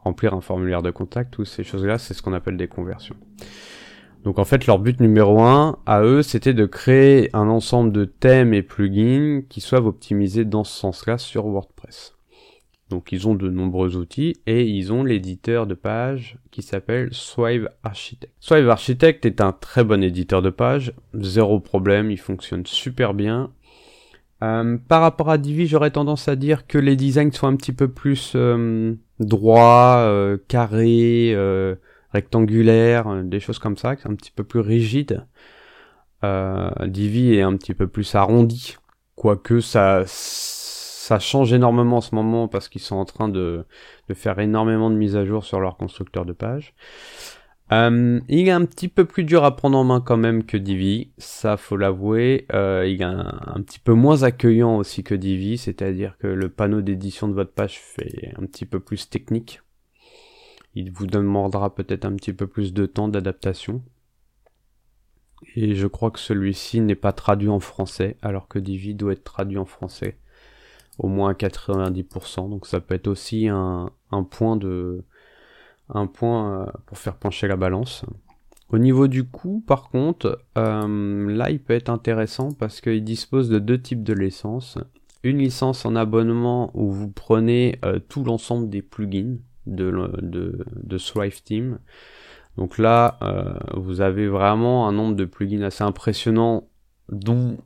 remplir 0.00 0.34
un 0.34 0.40
formulaire 0.40 0.82
de 0.82 0.90
contact, 0.90 1.34
toutes 1.34 1.46
ces 1.46 1.64
choses-là, 1.64 1.98
c'est 1.98 2.14
ce 2.14 2.22
qu'on 2.22 2.32
appelle 2.32 2.56
des 2.56 2.68
conversions. 2.68 3.16
Donc 4.24 4.38
en 4.38 4.44
fait, 4.44 4.66
leur 4.66 4.78
but 4.78 4.98
numéro 4.98 5.40
un 5.42 5.78
à 5.86 6.02
eux, 6.02 6.22
c'était 6.22 6.54
de 6.54 6.66
créer 6.66 7.30
un 7.32 7.48
ensemble 7.48 7.92
de 7.92 8.04
thèmes 8.04 8.54
et 8.54 8.62
plugins 8.62 9.42
qui 9.48 9.60
soient 9.60 9.86
optimisés 9.86 10.44
dans 10.44 10.64
ce 10.64 10.76
sens-là 10.76 11.18
sur 11.18 11.46
WordPress. 11.46 12.15
Donc 12.90 13.10
ils 13.10 13.26
ont 13.26 13.34
de 13.34 13.50
nombreux 13.50 13.96
outils 13.96 14.36
et 14.46 14.64
ils 14.64 14.92
ont 14.92 15.02
l'éditeur 15.02 15.66
de 15.66 15.74
page 15.74 16.38
qui 16.52 16.62
s'appelle 16.62 17.08
Swive 17.10 17.68
Architect. 17.82 18.32
Swive 18.38 18.68
Architect 18.68 19.26
est 19.26 19.40
un 19.40 19.52
très 19.52 19.82
bon 19.82 20.02
éditeur 20.04 20.40
de 20.40 20.50
page, 20.50 20.92
zéro 21.14 21.58
problème, 21.58 22.10
il 22.10 22.18
fonctionne 22.18 22.64
super 22.64 23.12
bien. 23.12 23.50
Euh, 24.42 24.76
par 24.88 25.00
rapport 25.00 25.30
à 25.30 25.38
Divi, 25.38 25.66
j'aurais 25.66 25.90
tendance 25.90 26.28
à 26.28 26.36
dire 26.36 26.66
que 26.66 26.78
les 26.78 26.94
designs 26.94 27.32
sont 27.32 27.46
un 27.46 27.56
petit 27.56 27.72
peu 27.72 27.88
plus 27.88 28.32
euh, 28.36 28.94
droits, 29.18 29.96
euh, 30.00 30.36
carrés, 30.46 31.32
euh, 31.34 31.74
rectangulaires, 32.12 33.24
des 33.24 33.40
choses 33.40 33.58
comme 33.58 33.76
ça, 33.76 33.90
un 34.04 34.14
petit 34.14 34.30
peu 34.30 34.44
plus 34.44 34.60
rigides. 34.60 35.24
Divi 36.86 37.34
est 37.34 37.42
un 37.42 37.56
petit 37.56 37.72
peu 37.72 37.86
plus 37.86 38.16
arrondi, 38.16 38.76
quoique 39.14 39.60
ça 39.60 40.02
ça 41.06 41.20
change 41.20 41.52
énormément 41.52 41.98
en 41.98 42.00
ce 42.00 42.16
moment 42.16 42.48
parce 42.48 42.68
qu'ils 42.68 42.80
sont 42.80 42.96
en 42.96 43.04
train 43.04 43.28
de, 43.28 43.64
faire 44.12 44.40
énormément 44.40 44.90
de 44.90 44.96
mises 44.96 45.14
à 45.14 45.24
jour 45.24 45.44
sur 45.44 45.60
leur 45.60 45.76
constructeur 45.76 46.24
de 46.24 46.32
page. 46.32 46.74
Euh, 47.70 48.20
il 48.28 48.48
est 48.48 48.52
un 48.52 48.64
petit 48.64 48.88
peu 48.88 49.04
plus 49.04 49.22
dur 49.22 49.44
à 49.44 49.54
prendre 49.54 49.78
en 49.78 49.84
main 49.84 50.00
quand 50.00 50.16
même 50.16 50.42
que 50.44 50.56
Divi, 50.56 51.12
ça 51.16 51.56
faut 51.56 51.76
l'avouer. 51.76 52.46
Euh, 52.52 52.88
il 52.88 53.02
est 53.02 53.04
un, 53.04 53.62
petit 53.64 53.78
peu 53.78 53.92
moins 53.92 54.24
accueillant 54.24 54.78
aussi 54.78 55.04
que 55.04 55.14
Divi, 55.14 55.58
c'est-à-dire 55.58 56.18
que 56.18 56.26
le 56.26 56.48
panneau 56.48 56.80
d'édition 56.80 57.28
de 57.28 57.34
votre 57.34 57.52
page 57.52 57.78
fait 57.78 58.32
un 58.36 58.44
petit 58.44 58.66
peu 58.66 58.80
plus 58.80 59.08
technique. 59.08 59.60
Il 60.74 60.90
vous 60.90 61.06
demandera 61.06 61.72
peut-être 61.72 62.04
un 62.04 62.16
petit 62.16 62.32
peu 62.32 62.48
plus 62.48 62.74
de 62.74 62.84
temps 62.84 63.06
d'adaptation. 63.06 63.80
Et 65.54 65.76
je 65.76 65.86
crois 65.86 66.10
que 66.10 66.18
celui-ci 66.18 66.80
n'est 66.80 66.96
pas 66.96 67.12
traduit 67.12 67.48
en 67.48 67.60
français, 67.60 68.16
alors 68.22 68.48
que 68.48 68.58
Divi 68.58 68.94
doit 68.96 69.12
être 69.12 69.22
traduit 69.22 69.58
en 69.58 69.66
français 69.66 70.18
au 70.98 71.08
moins 71.08 71.32
90%. 71.32 72.48
Donc 72.48 72.66
ça 72.66 72.80
peut 72.80 72.94
être 72.94 73.08
aussi 73.08 73.48
un, 73.48 73.90
point 74.30 74.56
de 74.56 75.04
un 75.88 76.06
point 76.06 76.62
euh, 76.62 76.66
pour 76.86 76.98
faire 76.98 77.16
pencher 77.16 77.46
la 77.46 77.56
balance. 77.56 78.04
Au 78.70 78.78
niveau 78.78 79.06
du 79.06 79.24
coût, 79.28 79.62
par 79.64 79.90
contre, 79.90 80.40
euh, 80.58 81.30
là 81.30 81.50
il 81.50 81.60
peut 81.60 81.74
être 81.74 81.90
intéressant 81.90 82.48
parce 82.52 82.80
qu'il 82.80 83.04
dispose 83.04 83.48
de 83.48 83.58
deux 83.58 83.80
types 83.80 84.02
de 84.02 84.12
licences. 84.12 84.78
Une 85.22 85.38
licence 85.38 85.84
en 85.84 85.96
abonnement 85.96 86.70
où 86.74 86.90
vous 86.90 87.10
prenez 87.10 87.78
euh, 87.84 87.98
tout 87.98 88.24
l'ensemble 88.24 88.68
des 88.68 88.82
plugins 88.82 89.36
de, 89.66 90.10
de, 90.20 90.64
de 90.82 91.30
Team. 91.44 91.78
Donc 92.56 92.78
là, 92.78 93.18
vous 93.74 94.00
avez 94.00 94.28
vraiment 94.28 94.88
un 94.88 94.92
nombre 94.92 95.14
de 95.14 95.26
plugins 95.26 95.60
assez 95.60 95.84
impressionnant, 95.84 96.66
dont 97.10 97.58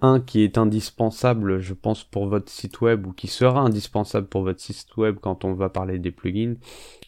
un 0.00 0.20
qui 0.20 0.42
est 0.42 0.58
indispensable, 0.58 1.58
je 1.60 1.74
pense, 1.74 2.04
pour 2.04 2.26
votre 2.26 2.50
site 2.50 2.80
web 2.80 3.06
ou 3.06 3.12
qui 3.12 3.28
sera 3.28 3.60
indispensable 3.60 4.26
pour 4.26 4.42
votre 4.42 4.60
site 4.60 4.96
web 4.96 5.16
quand 5.20 5.44
on 5.44 5.54
va 5.54 5.68
parler 5.68 5.98
des 5.98 6.10
plugins, 6.10 6.56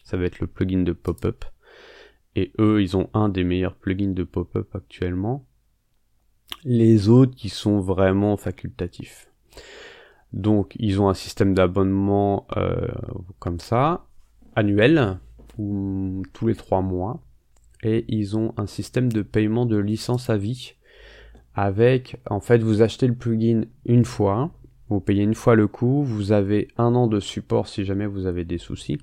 ça 0.03 0.17
va 0.17 0.25
être 0.25 0.39
le 0.39 0.47
plugin 0.47 0.81
de 0.83 0.93
pop-up. 0.93 1.45
Et 2.35 2.51
eux, 2.59 2.81
ils 2.81 2.97
ont 2.97 3.09
un 3.13 3.29
des 3.29 3.43
meilleurs 3.43 3.75
plugins 3.75 4.13
de 4.13 4.23
pop-up 4.23 4.75
actuellement. 4.75 5.45
Les 6.63 7.09
autres 7.09 7.35
qui 7.35 7.49
sont 7.49 7.79
vraiment 7.79 8.37
facultatifs. 8.37 9.31
Donc, 10.33 10.75
ils 10.79 11.01
ont 11.01 11.09
un 11.09 11.13
système 11.13 11.53
d'abonnement 11.53 12.47
euh, 12.57 12.87
comme 13.39 13.59
ça, 13.59 14.05
annuel, 14.55 15.19
ou 15.57 16.23
tous 16.33 16.47
les 16.47 16.55
trois 16.55 16.81
mois. 16.81 17.21
Et 17.83 18.05
ils 18.07 18.37
ont 18.37 18.53
un 18.57 18.65
système 18.65 19.11
de 19.11 19.21
paiement 19.21 19.65
de 19.65 19.77
licence 19.77 20.29
à 20.29 20.37
vie 20.37 20.75
avec, 21.55 22.17
en 22.29 22.39
fait, 22.39 22.59
vous 22.59 22.81
achetez 22.81 23.07
le 23.07 23.15
plugin 23.15 23.63
une 23.85 24.05
fois, 24.05 24.51
vous 24.89 24.99
payez 24.99 25.23
une 25.23 25.35
fois 25.35 25.55
le 25.55 25.67
coût, 25.67 26.03
vous 26.03 26.31
avez 26.31 26.67
un 26.77 26.95
an 26.95 27.07
de 27.07 27.19
support 27.19 27.67
si 27.67 27.85
jamais 27.85 28.07
vous 28.07 28.25
avez 28.25 28.43
des 28.43 28.57
soucis. 28.57 28.97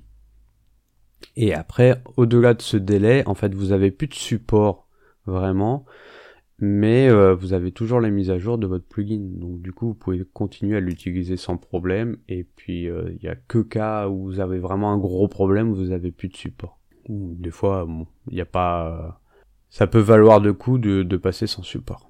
Et 1.35 1.53
après, 1.53 2.01
au-delà 2.17 2.53
de 2.53 2.61
ce 2.61 2.77
délai, 2.77 3.23
en 3.27 3.35
fait, 3.35 3.53
vous 3.53 3.71
avez 3.71 3.91
plus 3.91 4.07
de 4.07 4.13
support 4.13 4.87
vraiment, 5.25 5.85
mais 6.59 7.07
euh, 7.09 7.35
vous 7.35 7.53
avez 7.53 7.71
toujours 7.71 7.99
la 7.99 8.09
mise 8.09 8.29
à 8.29 8.37
jour 8.37 8.57
de 8.57 8.67
votre 8.67 8.85
plugin. 8.85 9.19
Donc 9.19 9.61
du 9.61 9.71
coup, 9.71 9.87
vous 9.87 9.93
pouvez 9.93 10.23
continuer 10.33 10.77
à 10.77 10.79
l'utiliser 10.79 11.37
sans 11.37 11.57
problème. 11.57 12.17
Et 12.27 12.43
puis, 12.43 12.89
euh, 12.89 13.11
il 13.11 13.19
n'y 13.23 13.29
a 13.29 13.35
que 13.35 13.59
cas 13.59 14.09
où 14.09 14.23
vous 14.23 14.39
avez 14.39 14.59
vraiment 14.59 14.91
un 14.91 14.97
gros 14.97 15.27
problème, 15.27 15.73
vous 15.73 15.91
avez 15.91 16.11
plus 16.11 16.29
de 16.29 16.35
support. 16.35 16.79
Des 17.07 17.51
fois, 17.51 17.87
il 18.29 18.35
n'y 18.35 18.41
a 18.41 18.45
pas, 18.45 18.91
euh, 18.91 19.09
ça 19.69 19.87
peut 19.87 19.99
valoir 19.99 20.41
de 20.41 20.51
coup 20.51 20.77
de 20.77 21.17
passer 21.17 21.47
sans 21.47 21.63
support. 21.63 22.09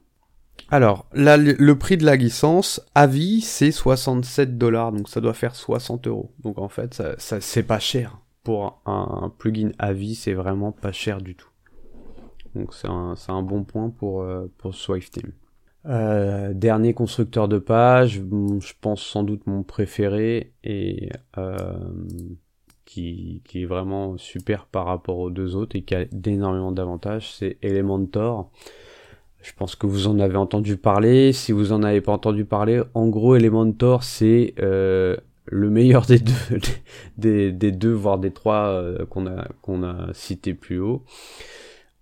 Alors, 0.70 1.06
le 1.14 1.74
prix 1.74 1.98
de 1.98 2.06
la 2.06 2.16
licence 2.16 2.82
à 2.94 3.08
vie, 3.08 3.42
c'est 3.42 3.72
67 3.72 4.58
dollars, 4.58 4.92
donc 4.92 5.08
ça 5.08 5.22
doit 5.22 5.34
faire 5.34 5.56
60 5.56 6.08
euros. 6.08 6.34
Donc 6.40 6.58
en 6.58 6.70
fait, 6.70 7.02
c'est 7.18 7.64
pas 7.64 7.80
cher. 7.80 8.20
Pour 8.44 8.82
un, 8.86 9.32
plugin 9.38 9.72
à 9.78 9.94
vie, 9.94 10.16
c'est 10.16 10.34
vraiment 10.34 10.72
pas 10.72 10.92
cher 10.92 11.22
du 11.22 11.36
tout. 11.36 11.50
Donc 12.56 12.74
c'est 12.74 12.88
un, 12.88 13.42
bon 13.44 13.64
point 13.64 13.90
pour, 13.90 14.22
euh. 14.22 14.52
Euh, 15.86 16.54
dernier 16.54 16.94
constructeur 16.94 17.48
de 17.48 17.60
page, 17.60 18.22
je 18.60 18.74
pense 18.82 19.02
sans 19.02 19.24
doute 19.24 19.48
mon 19.48 19.64
préféré 19.64 20.54
et 20.64 21.10
euh, 21.38 21.78
qui, 22.84 23.42
qui, 23.46 23.62
est 23.62 23.66
vraiment 23.66 24.18
super 24.18 24.66
par 24.66 24.86
rapport 24.86 25.18
aux 25.20 25.30
deux 25.30 25.56
autres 25.56 25.78
et 25.78 25.84
qui 25.84 25.96
a 25.96 26.04
d'énormément 26.12 26.74
d'avantages, 26.74 27.32
c'est 27.32 27.58
Elementor. 27.62 28.52
Je 29.48 29.54
pense 29.54 29.78
que 29.78 29.88
vous 29.88 30.08
en 30.08 30.20
avez 30.20 30.36
entendu 30.36 30.76
parler. 30.76 31.32
Si 31.32 31.54
vous 31.54 31.72
en 31.72 31.82
avez 31.82 32.02
pas 32.02 32.12
entendu 32.12 32.44
parler, 32.44 32.82
en 32.94 33.08
gros, 33.08 33.34
Elementor, 33.38 34.04
c'est 34.04 34.54
euh, 34.60 35.16
le 35.46 35.70
meilleur 35.70 36.06
des 36.06 36.20
deux, 36.20 36.34
des, 37.18 37.72
deux, 37.72 37.94
voire 37.94 38.18
des 38.20 38.32
trois 38.32 38.68
euh, 38.68 39.06
qu'on 39.06 39.26
a 39.26 39.48
qu'on 39.62 39.84
a 39.84 40.14
cité 40.14 40.54
plus 40.54 40.82
haut. 40.82 41.06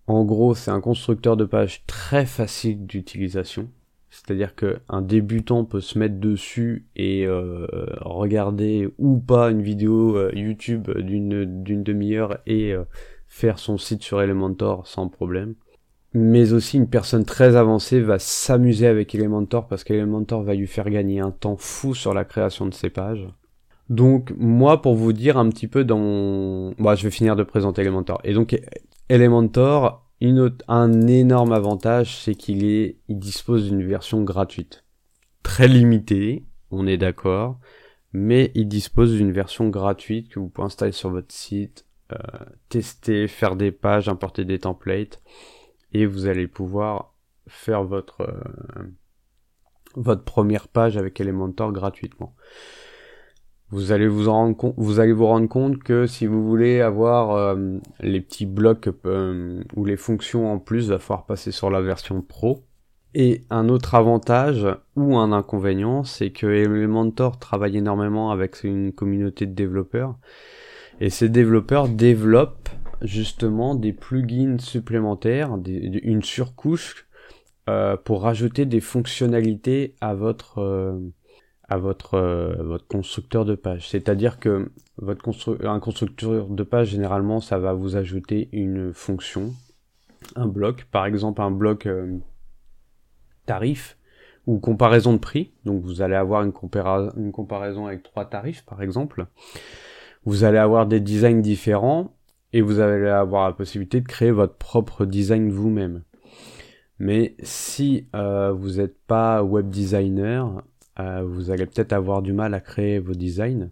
En 0.07 0.25
gros, 0.25 0.55
c'est 0.55 0.71
un 0.71 0.81
constructeur 0.81 1.37
de 1.37 1.45
page 1.45 1.85
très 1.85 2.25
facile 2.25 2.87
d'utilisation. 2.87 3.69
C'est-à-dire 4.09 4.55
qu'un 4.55 5.03
débutant 5.03 5.65
peut 5.65 5.81
se 5.81 5.99
mettre 5.99 6.19
dessus 6.19 6.87
et 6.95 7.27
euh, 7.27 7.67
regarder 8.01 8.89
ou 8.97 9.19
pas 9.19 9.51
une 9.51 9.61
vidéo 9.61 10.17
euh, 10.17 10.31
YouTube 10.33 10.89
d'une 10.97 11.63
d'une 11.63 11.83
demi-heure 11.83 12.39
et 12.47 12.73
faire 13.27 13.59
son 13.59 13.77
site 13.77 14.01
sur 14.01 14.19
Elementor 14.19 14.87
sans 14.87 15.09
problème 15.09 15.53
mais 16.15 16.53
aussi 16.53 16.77
une 16.77 16.87
personne 16.87 17.25
très 17.25 17.57
avancée 17.57 17.99
va 17.99 18.19
s'amuser 18.19 18.87
avec 18.87 19.13
Elementor 19.13 19.67
parce 19.67 19.83
qu'Elementor 19.83 20.43
va 20.43 20.55
lui 20.55 20.65
faire 20.65 20.89
gagner 20.89 21.19
un 21.19 21.31
temps 21.31 21.57
fou 21.57 21.93
sur 21.93 22.13
la 22.13 22.23
création 22.23 22.65
de 22.65 22.73
ses 22.73 22.89
pages. 22.89 23.27
Donc 23.89 24.33
moi 24.37 24.81
pour 24.81 24.95
vous 24.95 25.11
dire 25.11 25.37
un 25.37 25.49
petit 25.49 25.67
peu 25.67 25.83
dans 25.83 25.99
mon... 25.99 26.73
Bon, 26.79 26.95
je 26.95 27.03
vais 27.03 27.11
finir 27.11 27.35
de 27.35 27.43
présenter 27.43 27.81
Elementor. 27.81 28.21
Et 28.23 28.33
donc 28.33 28.57
Elementor, 29.09 30.07
une 30.21 30.39
autre... 30.39 30.63
un 30.69 31.05
énorme 31.05 31.51
avantage, 31.51 32.15
c'est 32.15 32.35
qu'il 32.35 32.63
est... 32.63 32.95
il 33.09 33.19
dispose 33.19 33.69
d'une 33.69 33.83
version 33.83 34.23
gratuite. 34.23 34.85
Très 35.43 35.67
limitée, 35.67 36.45
on 36.71 36.87
est 36.87 36.97
d'accord, 36.97 37.59
mais 38.13 38.53
il 38.55 38.69
dispose 38.69 39.11
d'une 39.11 39.33
version 39.33 39.67
gratuite 39.67 40.29
que 40.29 40.39
vous 40.39 40.47
pouvez 40.47 40.67
installer 40.67 40.93
sur 40.93 41.09
votre 41.09 41.33
site, 41.33 41.85
euh, 42.13 42.17
tester, 42.69 43.27
faire 43.27 43.57
des 43.57 43.73
pages, 43.73 44.07
importer 44.07 44.45
des 44.45 44.59
templates 44.59 45.21
et 45.95 46.05
vous 46.05 46.27
allez 46.27 46.47
pouvoir 46.47 47.13
faire 47.47 47.85
votre, 47.85 48.21
euh, 48.21 48.83
votre 49.95 50.25
première 50.25 50.67
page 50.67 50.97
avec 50.97 51.21
Elementor 51.21 51.71
gratuitement. 51.71 52.35
Vous 53.69 53.93
allez 53.93 54.09
vous, 54.09 54.29
rendre 54.29 54.57
compte, 54.57 54.73
vous 54.75 54.99
allez 54.99 55.13
vous 55.13 55.25
rendre 55.25 55.47
compte 55.47 55.81
que 55.81 56.05
si 56.05 56.27
vous 56.27 56.45
voulez 56.45 56.81
avoir 56.81 57.31
euh, 57.31 57.77
les 58.01 58.19
petits 58.19 58.45
blocs 58.45 58.89
ou 59.05 59.85
les 59.85 59.95
fonctions 59.95 60.51
en 60.51 60.59
plus, 60.59 60.85
il 60.85 60.89
va 60.89 60.99
falloir 60.99 61.25
passer 61.25 61.51
sur 61.51 61.69
la 61.69 61.81
version 61.81 62.21
pro. 62.21 62.65
Et 63.13 63.45
un 63.49 63.69
autre 63.69 63.95
avantage 63.95 64.67
ou 64.97 65.15
un 65.17 65.31
inconvénient, 65.31 66.03
c'est 66.03 66.31
que 66.31 66.45
Elementor 66.45 67.39
travaille 67.39 67.77
énormément 67.77 68.31
avec 68.31 68.65
une 68.65 68.91
communauté 68.91 69.45
de 69.45 69.53
développeurs. 69.53 70.17
Et 70.99 71.09
ces 71.09 71.29
développeurs 71.29 71.87
développent 71.87 72.69
justement 73.05 73.75
des 73.75 73.93
plugins 73.93 74.59
supplémentaires, 74.59 75.57
une 75.65 76.23
surcouche 76.23 77.07
euh, 77.67 77.97
pour 77.97 78.21
rajouter 78.21 78.65
des 78.65 78.81
fonctionnalités 78.81 79.95
à 80.01 80.13
votre 80.13 80.59
euh, 80.59 80.99
à 81.67 81.77
euh, 81.77 82.55
votre 82.59 82.87
constructeur 82.87 83.43
de 83.43 83.55
page. 83.55 83.89
C'est-à-dire 83.89 84.39
que 84.39 84.71
votre 84.97 85.65
un 85.65 85.79
constructeur 85.79 86.47
de 86.47 86.63
page 86.63 86.89
généralement 86.89 87.39
ça 87.39 87.57
va 87.57 87.73
vous 87.73 87.95
ajouter 87.95 88.49
une 88.51 88.93
fonction, 88.93 89.53
un 90.35 90.45
bloc, 90.45 90.85
par 90.91 91.07
exemple 91.07 91.41
un 91.41 91.49
bloc 91.51 91.87
tarif 93.47 93.97
ou 94.45 94.59
comparaison 94.59 95.13
de 95.13 95.17
prix. 95.17 95.51
Donc 95.65 95.81
vous 95.81 96.03
allez 96.03 96.15
avoir 96.15 96.43
une, 96.43 96.53
une 97.17 97.31
comparaison 97.31 97.87
avec 97.87 98.03
trois 98.03 98.25
tarifs 98.25 98.63
par 98.63 98.83
exemple. 98.83 99.25
Vous 100.23 100.43
allez 100.43 100.57
avoir 100.59 100.85
des 100.85 100.99
designs 100.99 101.41
différents 101.41 102.14
et 102.55 102.61
vous 102.61 102.79
allez 102.79 103.09
avoir 103.09 103.49
la 103.49 103.53
possibilité 103.53 103.99
de 103.99 104.07
créer 104.07 104.31
votre 104.31 104.55
propre 104.55 105.05
design 105.05 105.49
vous-même. 105.49 106.03
Mais 106.99 107.35
si 107.43 108.07
euh, 108.15 108.53
vous 108.53 108.77
n'êtes 108.77 108.97
pas 109.07 109.43
web 109.43 109.69
designer, 109.69 110.63
euh, 110.97 111.21
vous 111.27 111.51
allez 111.51 111.65
peut-être 111.65 111.91
avoir 111.91 112.21
du 112.21 112.31
mal 112.31 112.53
à 112.53 112.61
créer 112.61 112.99
vos 112.99 113.11
designs 113.11 113.71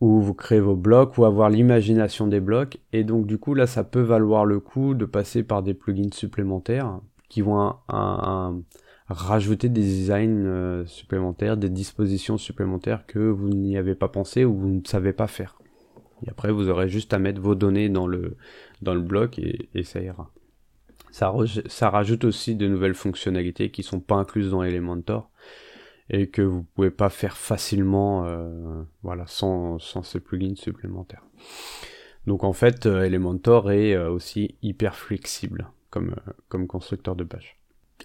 ou 0.00 0.22
vous 0.22 0.32
créez 0.32 0.60
vos 0.60 0.74
blocs 0.74 1.18
ou 1.18 1.26
avoir 1.26 1.50
l'imagination 1.50 2.26
des 2.26 2.40
blocs 2.40 2.78
et 2.94 3.04
donc 3.04 3.26
du 3.26 3.36
coup 3.36 3.52
là 3.52 3.66
ça 3.66 3.84
peut 3.84 4.00
valoir 4.00 4.46
le 4.46 4.58
coup 4.58 4.94
de 4.94 5.04
passer 5.04 5.42
par 5.42 5.62
des 5.62 5.74
plugins 5.74 6.14
supplémentaires 6.14 6.98
qui 7.28 7.42
vont 7.42 7.74
rajouter 9.10 9.68
des 9.68 9.82
designs 9.82 10.46
euh, 10.46 10.86
supplémentaires, 10.86 11.58
des 11.58 11.68
dispositions 11.68 12.38
supplémentaires 12.38 13.04
que 13.06 13.18
vous 13.18 13.50
n'y 13.50 13.76
avez 13.76 13.94
pas 13.94 14.08
pensé 14.08 14.46
ou 14.46 14.56
vous 14.56 14.68
ne 14.68 14.80
savez 14.86 15.12
pas 15.12 15.26
faire. 15.26 15.59
Et 16.26 16.30
après, 16.30 16.52
vous 16.52 16.68
aurez 16.68 16.88
juste 16.88 17.12
à 17.12 17.18
mettre 17.18 17.40
vos 17.40 17.54
données 17.54 17.88
dans 17.88 18.06
le, 18.06 18.36
dans 18.82 18.94
le 18.94 19.00
bloc 19.00 19.38
et, 19.38 19.82
ça 19.82 20.00
ira. 20.00 20.30
Ça, 21.10 21.32
ça 21.66 21.90
rajoute 21.90 22.24
aussi 22.24 22.54
de 22.54 22.68
nouvelles 22.68 22.94
fonctionnalités 22.94 23.70
qui 23.70 23.82
sont 23.82 24.00
pas 24.00 24.16
incluses 24.16 24.50
dans 24.50 24.62
Elementor 24.62 25.30
et 26.08 26.28
que 26.28 26.42
vous 26.42 26.62
pouvez 26.62 26.90
pas 26.90 27.08
faire 27.08 27.36
facilement 27.36 28.26
euh, 28.26 28.82
voilà, 29.02 29.26
sans, 29.26 29.78
sans 29.78 30.02
ces 30.02 30.20
plugins 30.20 30.56
supplémentaires. 30.56 31.24
Donc 32.26 32.44
en 32.44 32.52
fait, 32.52 32.86
euh, 32.86 33.02
Elementor 33.02 33.72
est 33.72 33.96
aussi 33.96 34.56
hyper 34.62 34.94
flexible 34.94 35.70
comme, 35.90 36.10
euh, 36.10 36.32
comme 36.48 36.66
constructeur 36.66 37.16
de 37.16 37.24
page. 37.24 37.56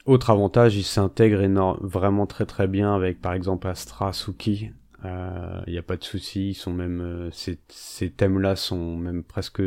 Autre 0.06 0.30
avantage, 0.30 0.76
il 0.76 0.84
s'intègre 0.84 1.42
vraiment 1.82 2.26
très 2.28 2.46
très 2.46 2.68
bien 2.68 2.94
avec 2.94 3.22
par 3.22 3.34
exemple 3.34 3.68
Astra, 3.68 4.12
Suki. 4.12 4.72
Il 5.06 5.70
euh, 5.70 5.72
n'y 5.72 5.78
a 5.78 5.84
pas 5.84 5.98
de 5.98 6.04
souci, 6.04 6.50
ils 6.50 6.54
sont 6.56 6.74
même 6.74 7.02
euh, 7.02 7.30
ces, 7.32 8.10
thèmes-là 8.10 8.56
sont 8.56 8.98
même 8.98 9.24
presque 9.24 9.62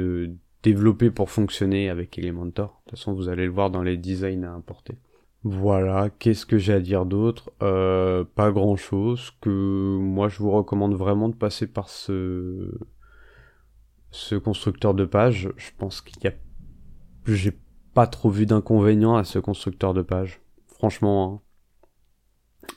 développés 0.62 1.10
pour 1.10 1.30
fonctionner 1.30 1.88
avec 1.88 2.18
Elementor. 2.18 2.82
De 2.86 2.90
toute 2.90 2.98
façon, 2.98 3.12
vous 3.14 3.28
allez 3.28 3.46
le 3.46 3.52
voir 3.52 3.70
dans 3.70 3.82
les 3.82 3.96
designs 3.96 4.44
à 4.44 4.50
importer. 4.50 4.98
Voilà, 5.44 6.10
qu'est-ce 6.18 6.44
que 6.44 6.58
j'ai 6.58 6.72
à 6.72 6.80
dire 6.80 7.06
d'autre? 7.06 7.52
Euh, 7.62 8.24
Pas 8.24 8.50
grand-chose. 8.50 9.32
Que 9.40 9.96
moi, 9.98 10.28
je 10.28 10.38
vous 10.38 10.50
recommande 10.50 10.94
vraiment 10.94 11.28
de 11.28 11.36
passer 11.36 11.66
par 11.66 11.88
ce 11.88 12.76
ce 14.10 14.34
constructeur 14.34 14.94
de 14.94 15.04
page. 15.04 15.50
Je 15.56 15.70
pense 15.76 16.00
qu'il 16.00 16.22
y 16.24 16.26
a 16.26 16.32
j'ai 17.26 17.52
pas 17.94 18.06
trop 18.06 18.30
vu 18.30 18.46
d'inconvénients 18.46 19.16
à 19.16 19.24
ce 19.24 19.38
constructeur 19.38 19.94
de 19.94 20.02
page. 20.02 20.40
Franchement. 20.66 21.42
Hein. 21.44 21.47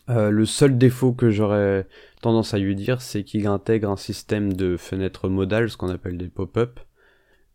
Euh, 0.10 0.30
le 0.30 0.46
seul 0.46 0.78
défaut 0.78 1.14
que 1.14 1.30
j'aurais 1.30 1.88
tendance 2.22 2.54
à 2.54 2.60
lui 2.60 2.76
dire, 2.76 3.02
c'est 3.02 3.24
qu'il 3.24 3.48
intègre 3.48 3.90
un 3.90 3.98
système 3.98 4.54
de 4.54 4.78
fenêtres 4.78 5.30
modales, 5.30 5.70
ce 5.70 5.78
qu'on 5.78 5.90
appelle 5.90 6.18
des 6.18 6.28
pop-up, 6.28 6.80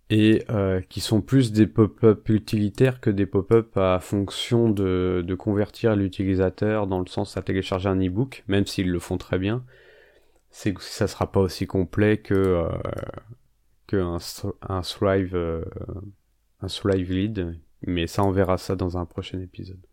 et 0.08 0.44
euh, 0.50 0.80
qui 0.88 1.00
sont 1.00 1.20
plus 1.20 1.52
des 1.52 1.66
pop-up 1.66 2.28
utilitaires 2.28 3.00
que 3.00 3.10
des 3.10 3.26
pop-up 3.26 3.76
à 3.76 3.98
fonction 4.00 4.70
de, 4.70 5.24
de 5.26 5.34
convertir 5.34 5.96
l'utilisateur 5.96 6.86
dans 6.86 7.00
le 7.00 7.06
sens 7.06 7.36
à 7.36 7.42
télécharger 7.42 7.88
un 7.88 8.00
e-book, 8.00 8.44
même 8.48 8.66
s'ils 8.66 8.90
le 8.90 8.98
font 8.98 9.18
très 9.18 9.38
bien. 9.38 9.64
C'est 10.50 10.72
que 10.72 10.82
ça 10.82 11.06
sera 11.08 11.30
pas 11.30 11.40
aussi 11.40 11.66
complet 11.66 12.18
que 12.18 12.34
euh, 12.34 12.68
un, 13.92 14.18
un 14.68 14.80
Thrive 14.80 15.36
un 16.62 16.66
Thrive 16.68 17.12
Lead, 17.12 17.58
mais 17.82 18.06
ça 18.06 18.24
on 18.24 18.30
verra 18.30 18.58
ça 18.58 18.76
dans 18.76 18.96
un 18.96 19.04
prochain 19.04 19.40
épisode. 19.40 19.85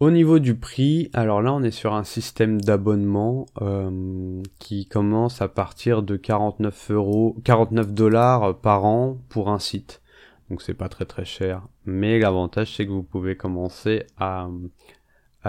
Au 0.00 0.10
niveau 0.10 0.38
du 0.38 0.54
prix, 0.54 1.10
alors 1.12 1.42
là 1.42 1.52
on 1.52 1.62
est 1.62 1.70
sur 1.70 1.92
un 1.92 2.04
système 2.04 2.58
d'abonnement 2.58 3.44
euh, 3.60 4.42
qui 4.58 4.86
commence 4.86 5.42
à 5.42 5.48
partir 5.48 6.02
de 6.02 6.16
49 6.16 6.90
euros, 6.92 7.36
49 7.44 7.92
dollars 7.92 8.58
par 8.60 8.86
an 8.86 9.18
pour 9.28 9.50
un 9.50 9.58
site. 9.58 10.00
Donc 10.48 10.62
c'est 10.62 10.72
pas 10.72 10.88
très 10.88 11.04
très 11.04 11.26
cher. 11.26 11.68
Mais 11.84 12.18
l'avantage 12.18 12.74
c'est 12.74 12.86
que 12.86 12.90
vous 12.92 13.02
pouvez 13.02 13.36
commencer 13.36 14.06
à, 14.16 14.48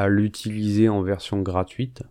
l'utiliser 0.10 0.90
en 0.90 1.02
version 1.02 1.42
gratuite. 1.42 2.04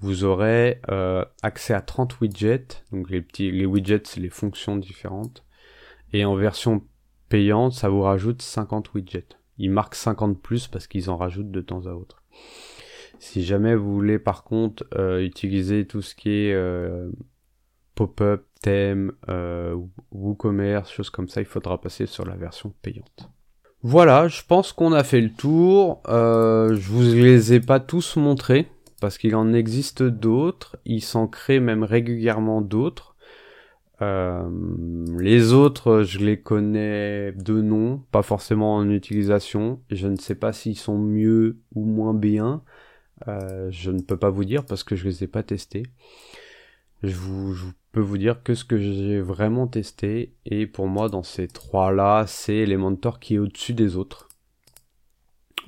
Vous 0.00 0.24
aurez 0.24 0.80
euh, 0.90 1.24
accès 1.44 1.74
à 1.74 1.80
30 1.80 2.20
widgets, 2.20 2.82
donc 2.90 3.08
les 3.08 3.22
petits 3.22 3.52
les 3.52 3.66
widgets 3.66 4.02
c'est 4.04 4.20
les 4.20 4.30
fonctions 4.30 4.74
différentes. 4.74 5.44
Et 6.12 6.24
en 6.24 6.34
version 6.34 6.82
payante, 7.28 7.72
ça 7.72 7.88
vous 7.88 8.02
rajoute 8.02 8.42
50 8.42 8.94
widgets. 8.94 9.38
Ils 9.58 9.70
marquent 9.70 9.94
50 9.94 10.40
plus 10.40 10.68
parce 10.68 10.86
qu'ils 10.86 11.10
en 11.10 11.16
rajoutent 11.16 11.50
de 11.50 11.60
temps 11.60 11.86
à 11.86 11.92
autre. 11.92 12.22
Si 13.18 13.44
jamais 13.44 13.74
vous 13.74 13.92
voulez 13.94 14.18
par 14.18 14.44
contre 14.44 14.84
euh, 14.94 15.24
utiliser 15.24 15.86
tout 15.86 16.02
ce 16.02 16.14
qui 16.14 16.30
est 16.30 16.54
euh, 16.54 17.10
pop-up, 17.94 18.46
thème, 18.62 19.12
euh, 19.28 19.76
WooCommerce, 20.10 20.90
choses 20.90 21.10
comme 21.10 21.28
ça, 21.28 21.40
il 21.40 21.46
faudra 21.46 21.80
passer 21.80 22.06
sur 22.06 22.24
la 22.24 22.36
version 22.36 22.72
payante. 22.82 23.30
Voilà, 23.82 24.28
je 24.28 24.42
pense 24.46 24.72
qu'on 24.72 24.92
a 24.92 25.02
fait 25.02 25.20
le 25.20 25.32
tour. 25.32 26.02
Euh, 26.08 26.74
je 26.74 26.88
vous 26.88 27.02
les 27.02 27.52
ai 27.52 27.60
pas 27.60 27.80
tous 27.80 28.16
montrés 28.16 28.68
parce 29.00 29.18
qu'il 29.18 29.34
en 29.34 29.52
existe 29.52 30.04
d'autres. 30.04 30.76
Il 30.84 31.02
s'en 31.02 31.26
crée 31.26 31.58
même 31.58 31.82
régulièrement 31.82 32.60
d'autres. 32.62 33.11
Euh, 34.00 34.48
les 35.18 35.52
autres, 35.52 36.02
je 36.02 36.18
les 36.18 36.40
connais 36.40 37.32
de 37.32 37.60
nom, 37.60 38.02
pas 38.10 38.22
forcément 38.22 38.76
en 38.76 38.88
utilisation. 38.90 39.80
Je 39.90 40.08
ne 40.08 40.16
sais 40.16 40.34
pas 40.34 40.52
s'ils 40.52 40.78
sont 40.78 40.98
mieux 40.98 41.58
ou 41.74 41.84
moins 41.84 42.14
bien. 42.14 42.62
Euh, 43.28 43.68
je 43.70 43.90
ne 43.90 44.00
peux 44.00 44.16
pas 44.16 44.30
vous 44.30 44.44
dire 44.44 44.64
parce 44.64 44.82
que 44.82 44.96
je 44.96 45.04
les 45.04 45.24
ai 45.24 45.26
pas 45.26 45.42
testés. 45.42 45.84
Je, 47.02 47.16
peux 47.90 48.00
vous 48.00 48.18
dire 48.18 48.42
que 48.42 48.54
ce 48.54 48.64
que 48.64 48.78
j'ai 48.78 49.20
vraiment 49.20 49.66
testé, 49.66 50.32
et 50.46 50.66
pour 50.66 50.86
moi 50.86 51.08
dans 51.08 51.22
ces 51.22 51.46
trois-là, 51.48 52.24
c'est 52.26 52.56
Elementor 52.56 53.20
qui 53.20 53.34
est 53.34 53.38
au-dessus 53.38 53.74
des 53.74 53.96
autres. 53.96 54.28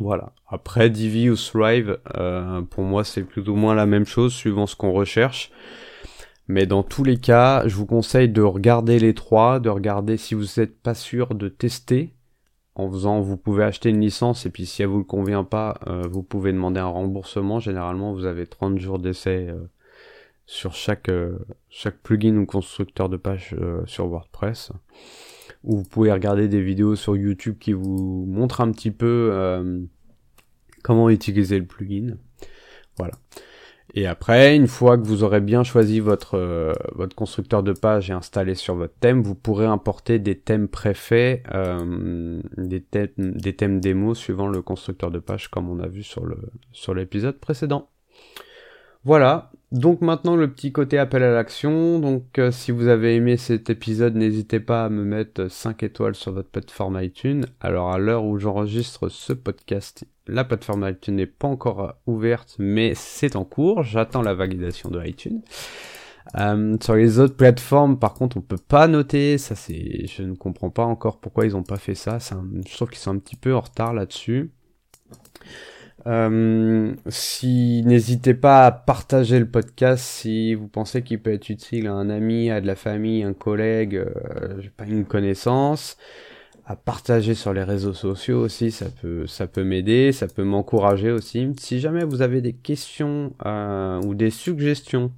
Voilà. 0.00 0.32
Après, 0.48 0.90
Divi 0.90 1.28
ou 1.28 1.36
Thrive, 1.36 1.98
euh, 2.16 2.62
pour 2.62 2.84
moi 2.84 3.04
c'est 3.04 3.24
plus 3.24 3.48
ou 3.48 3.54
moins 3.56 3.74
la 3.74 3.86
même 3.86 4.06
chose 4.06 4.32
suivant 4.32 4.66
ce 4.66 4.74
qu'on 4.74 4.92
recherche. 4.92 5.50
Mais 6.46 6.66
dans 6.66 6.82
tous 6.82 7.04
les 7.04 7.16
cas, 7.16 7.66
je 7.66 7.74
vous 7.74 7.86
conseille 7.86 8.28
de 8.28 8.42
regarder 8.42 8.98
les 8.98 9.14
trois, 9.14 9.60
de 9.60 9.70
regarder 9.70 10.16
si 10.16 10.34
vous 10.34 10.44
n'êtes 10.58 10.78
pas 10.80 10.94
sûr 10.94 11.34
de 11.34 11.48
tester. 11.48 12.14
En 12.74 12.90
faisant, 12.90 13.20
vous 13.20 13.36
pouvez 13.36 13.64
acheter 13.64 13.90
une 13.90 14.00
licence 14.00 14.46
et 14.46 14.50
puis 14.50 14.66
si 14.66 14.82
elle 14.82 14.88
vous 14.88 15.04
convient 15.04 15.44
pas, 15.44 15.78
euh, 15.86 16.02
vous 16.10 16.22
pouvez 16.22 16.52
demander 16.52 16.80
un 16.80 16.88
remboursement. 16.88 17.60
Généralement, 17.60 18.12
vous 18.12 18.26
avez 18.26 18.46
30 18.46 18.78
jours 18.78 18.98
d'essai 18.98 19.46
euh, 19.48 19.70
sur 20.44 20.74
chaque 20.74 21.08
euh, 21.08 21.38
chaque 21.70 21.98
plugin 21.98 22.36
ou 22.36 22.46
constructeur 22.46 23.08
de 23.08 23.16
page 23.16 23.54
sur 23.86 24.06
WordPress. 24.08 24.72
Ou 25.62 25.78
vous 25.78 25.84
pouvez 25.84 26.12
regarder 26.12 26.48
des 26.48 26.60
vidéos 26.60 26.96
sur 26.96 27.16
YouTube 27.16 27.56
qui 27.58 27.72
vous 27.72 28.26
montrent 28.28 28.60
un 28.60 28.70
petit 28.70 28.90
peu 28.90 29.86
comment 30.82 31.08
utiliser 31.08 31.58
le 31.58 31.64
plugin. 31.64 32.18
Voilà. 32.98 33.14
Et 33.96 34.08
après, 34.08 34.56
une 34.56 34.66
fois 34.66 34.98
que 34.98 35.04
vous 35.04 35.22
aurez 35.22 35.40
bien 35.40 35.62
choisi 35.62 36.00
votre, 36.00 36.36
euh, 36.36 36.72
votre 36.96 37.14
constructeur 37.14 37.62
de 37.62 37.72
page 37.72 38.10
et 38.10 38.12
installé 38.12 38.56
sur 38.56 38.74
votre 38.74 38.94
thème, 38.94 39.22
vous 39.22 39.36
pourrez 39.36 39.66
importer 39.66 40.18
des 40.18 40.36
thèmes 40.36 40.66
préfaits, 40.66 41.44
euh, 41.54 42.42
des, 42.56 42.80
thèmes, 42.80 43.12
des 43.16 43.52
démo 43.52 44.14
suivant 44.14 44.48
le 44.48 44.62
constructeur 44.62 45.12
de 45.12 45.20
page 45.20 45.48
comme 45.48 45.70
on 45.70 45.78
a 45.78 45.86
vu 45.86 46.02
sur 46.02 46.26
le 46.26 46.36
sur 46.72 46.92
l'épisode 46.92 47.38
précédent. 47.38 47.88
Voilà, 49.04 49.52
donc 49.74 50.02
maintenant 50.02 50.36
le 50.36 50.50
petit 50.50 50.70
côté 50.70 50.98
appel 50.98 51.22
à 51.24 51.32
l'action. 51.32 51.98
Donc 51.98 52.38
euh, 52.38 52.50
si 52.50 52.70
vous 52.70 52.86
avez 52.86 53.16
aimé 53.16 53.36
cet 53.36 53.70
épisode, 53.70 54.14
n'hésitez 54.14 54.60
pas 54.60 54.84
à 54.84 54.88
me 54.88 55.04
mettre 55.04 55.48
5 55.50 55.82
étoiles 55.82 56.14
sur 56.14 56.32
votre 56.32 56.48
plateforme 56.48 57.02
iTunes. 57.02 57.46
Alors 57.60 57.92
à 57.92 57.98
l'heure 57.98 58.24
où 58.24 58.38
j'enregistre 58.38 59.08
ce 59.08 59.32
podcast, 59.32 60.04
la 60.28 60.44
plateforme 60.44 60.88
iTunes 60.88 61.16
n'est 61.16 61.26
pas 61.26 61.48
encore 61.48 61.96
ouverte, 62.06 62.54
mais 62.60 62.92
c'est 62.94 63.34
en 63.34 63.44
cours. 63.44 63.82
J'attends 63.82 64.22
la 64.22 64.34
validation 64.34 64.90
de 64.90 65.04
iTunes. 65.04 65.42
Euh, 66.38 66.76
sur 66.80 66.94
les 66.94 67.18
autres 67.18 67.36
plateformes, 67.36 67.98
par 67.98 68.14
contre, 68.14 68.36
on 68.36 68.42
peut 68.42 68.56
pas 68.56 68.86
noter. 68.86 69.38
Ça, 69.38 69.56
c'est, 69.56 70.06
je 70.06 70.22
ne 70.22 70.34
comprends 70.34 70.70
pas 70.70 70.84
encore 70.84 71.18
pourquoi 71.18 71.46
ils 71.46 71.56
ont 71.56 71.64
pas 71.64 71.78
fait 71.78 71.96
ça. 71.96 72.18
je 72.20 72.74
trouve 72.74 72.90
qu'ils 72.90 72.98
sont 72.98 73.14
un 73.14 73.18
petit 73.18 73.36
peu 73.36 73.54
en 73.54 73.60
retard 73.60 73.92
là-dessus. 73.92 74.52
Euh, 76.06 76.94
si 77.08 77.82
n'hésitez 77.86 78.34
pas 78.34 78.66
à 78.66 78.72
partager 78.72 79.38
le 79.38 79.48
podcast 79.48 80.04
si 80.04 80.54
vous 80.54 80.68
pensez 80.68 81.02
qu'il 81.02 81.18
peut 81.20 81.32
être 81.32 81.48
utile 81.48 81.86
à 81.86 81.94
un 81.94 82.10
ami, 82.10 82.50
à 82.50 82.60
de 82.60 82.66
la 82.66 82.76
famille, 82.76 83.22
un 83.22 83.32
collègue, 83.32 83.96
euh, 83.96 84.60
pas 84.76 84.84
une 84.84 85.06
connaissance, 85.06 85.96
à 86.66 86.76
partager 86.76 87.34
sur 87.34 87.54
les 87.54 87.62
réseaux 87.64 87.94
sociaux 87.94 88.40
aussi, 88.40 88.70
ça 88.70 88.86
peut 89.00 89.26
ça 89.26 89.46
peut 89.46 89.64
m'aider, 89.64 90.12
ça 90.12 90.28
peut 90.28 90.44
m'encourager 90.44 91.10
aussi. 91.10 91.48
Si 91.58 91.80
jamais 91.80 92.04
vous 92.04 92.20
avez 92.22 92.42
des 92.42 92.52
questions 92.52 93.32
euh, 93.46 94.00
ou 94.02 94.14
des 94.14 94.30
suggestions 94.30 95.10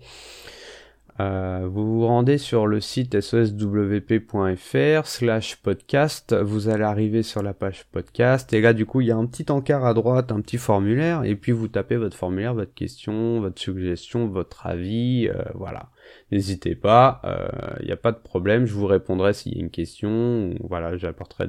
euh, 1.18 1.66
vous 1.70 2.00
vous 2.00 2.06
rendez 2.06 2.36
sur 2.36 2.66
le 2.66 2.80
site 2.80 3.20
soswp.fr 3.20 5.06
slash 5.06 5.56
podcast, 5.56 6.34
vous 6.34 6.68
allez 6.68 6.84
arriver 6.84 7.22
sur 7.22 7.42
la 7.42 7.54
page 7.54 7.86
podcast, 7.90 8.52
et 8.52 8.60
là 8.60 8.74
du 8.74 8.84
coup 8.84 9.00
il 9.00 9.06
y 9.06 9.10
a 9.10 9.16
un 9.16 9.24
petit 9.24 9.50
encart 9.50 9.86
à 9.86 9.94
droite, 9.94 10.30
un 10.30 10.40
petit 10.42 10.58
formulaire, 10.58 11.24
et 11.24 11.34
puis 11.34 11.52
vous 11.52 11.68
tapez 11.68 11.96
votre 11.96 12.16
formulaire, 12.16 12.52
votre 12.52 12.74
question, 12.74 13.40
votre 13.40 13.60
suggestion, 13.60 14.28
votre 14.28 14.66
avis, 14.66 15.28
euh, 15.28 15.42
voilà. 15.54 15.90
N'hésitez 16.30 16.74
pas, 16.74 17.20
il 17.24 17.30
euh, 17.30 17.86
n'y 17.86 17.92
a 17.92 17.96
pas 17.96 18.12
de 18.12 18.18
problème, 18.18 18.66
je 18.66 18.74
vous 18.74 18.86
répondrai 18.86 19.32
s'il 19.32 19.54
y 19.54 19.56
a 19.58 19.60
une 19.60 19.70
question, 19.70 20.54
voilà, 20.60 20.96
j'apporterai 20.96 21.48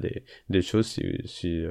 des, 0.49 0.61
choses 0.61 0.87
si... 0.87 1.03
si 1.25 1.65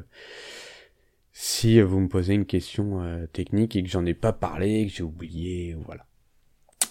si 1.38 1.82
vous 1.82 2.00
me 2.00 2.08
posez 2.08 2.32
une 2.32 2.46
question 2.46 3.26
technique 3.34 3.76
et 3.76 3.82
que 3.82 3.90
j'en 3.90 4.06
ai 4.06 4.14
pas 4.14 4.32
parlé, 4.32 4.86
que 4.86 4.92
j'ai 4.92 5.02
oublié, 5.02 5.76
voilà. 5.84 6.06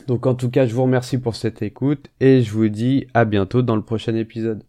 Donc 0.08 0.28
en 0.28 0.36
tout 0.36 0.50
cas, 0.50 0.66
je 0.66 0.74
vous 0.76 0.84
remercie 0.84 1.18
pour 1.18 1.36
cette 1.36 1.62
écoute 1.62 2.12
et 2.20 2.42
je 2.42 2.52
vous 2.52 2.70
dis 2.70 3.08
à 3.14 3.26
bientôt 3.26 3.62
dans 3.62 3.76
le 3.76 3.82
prochain 3.82 4.16
épisode. 4.16 4.64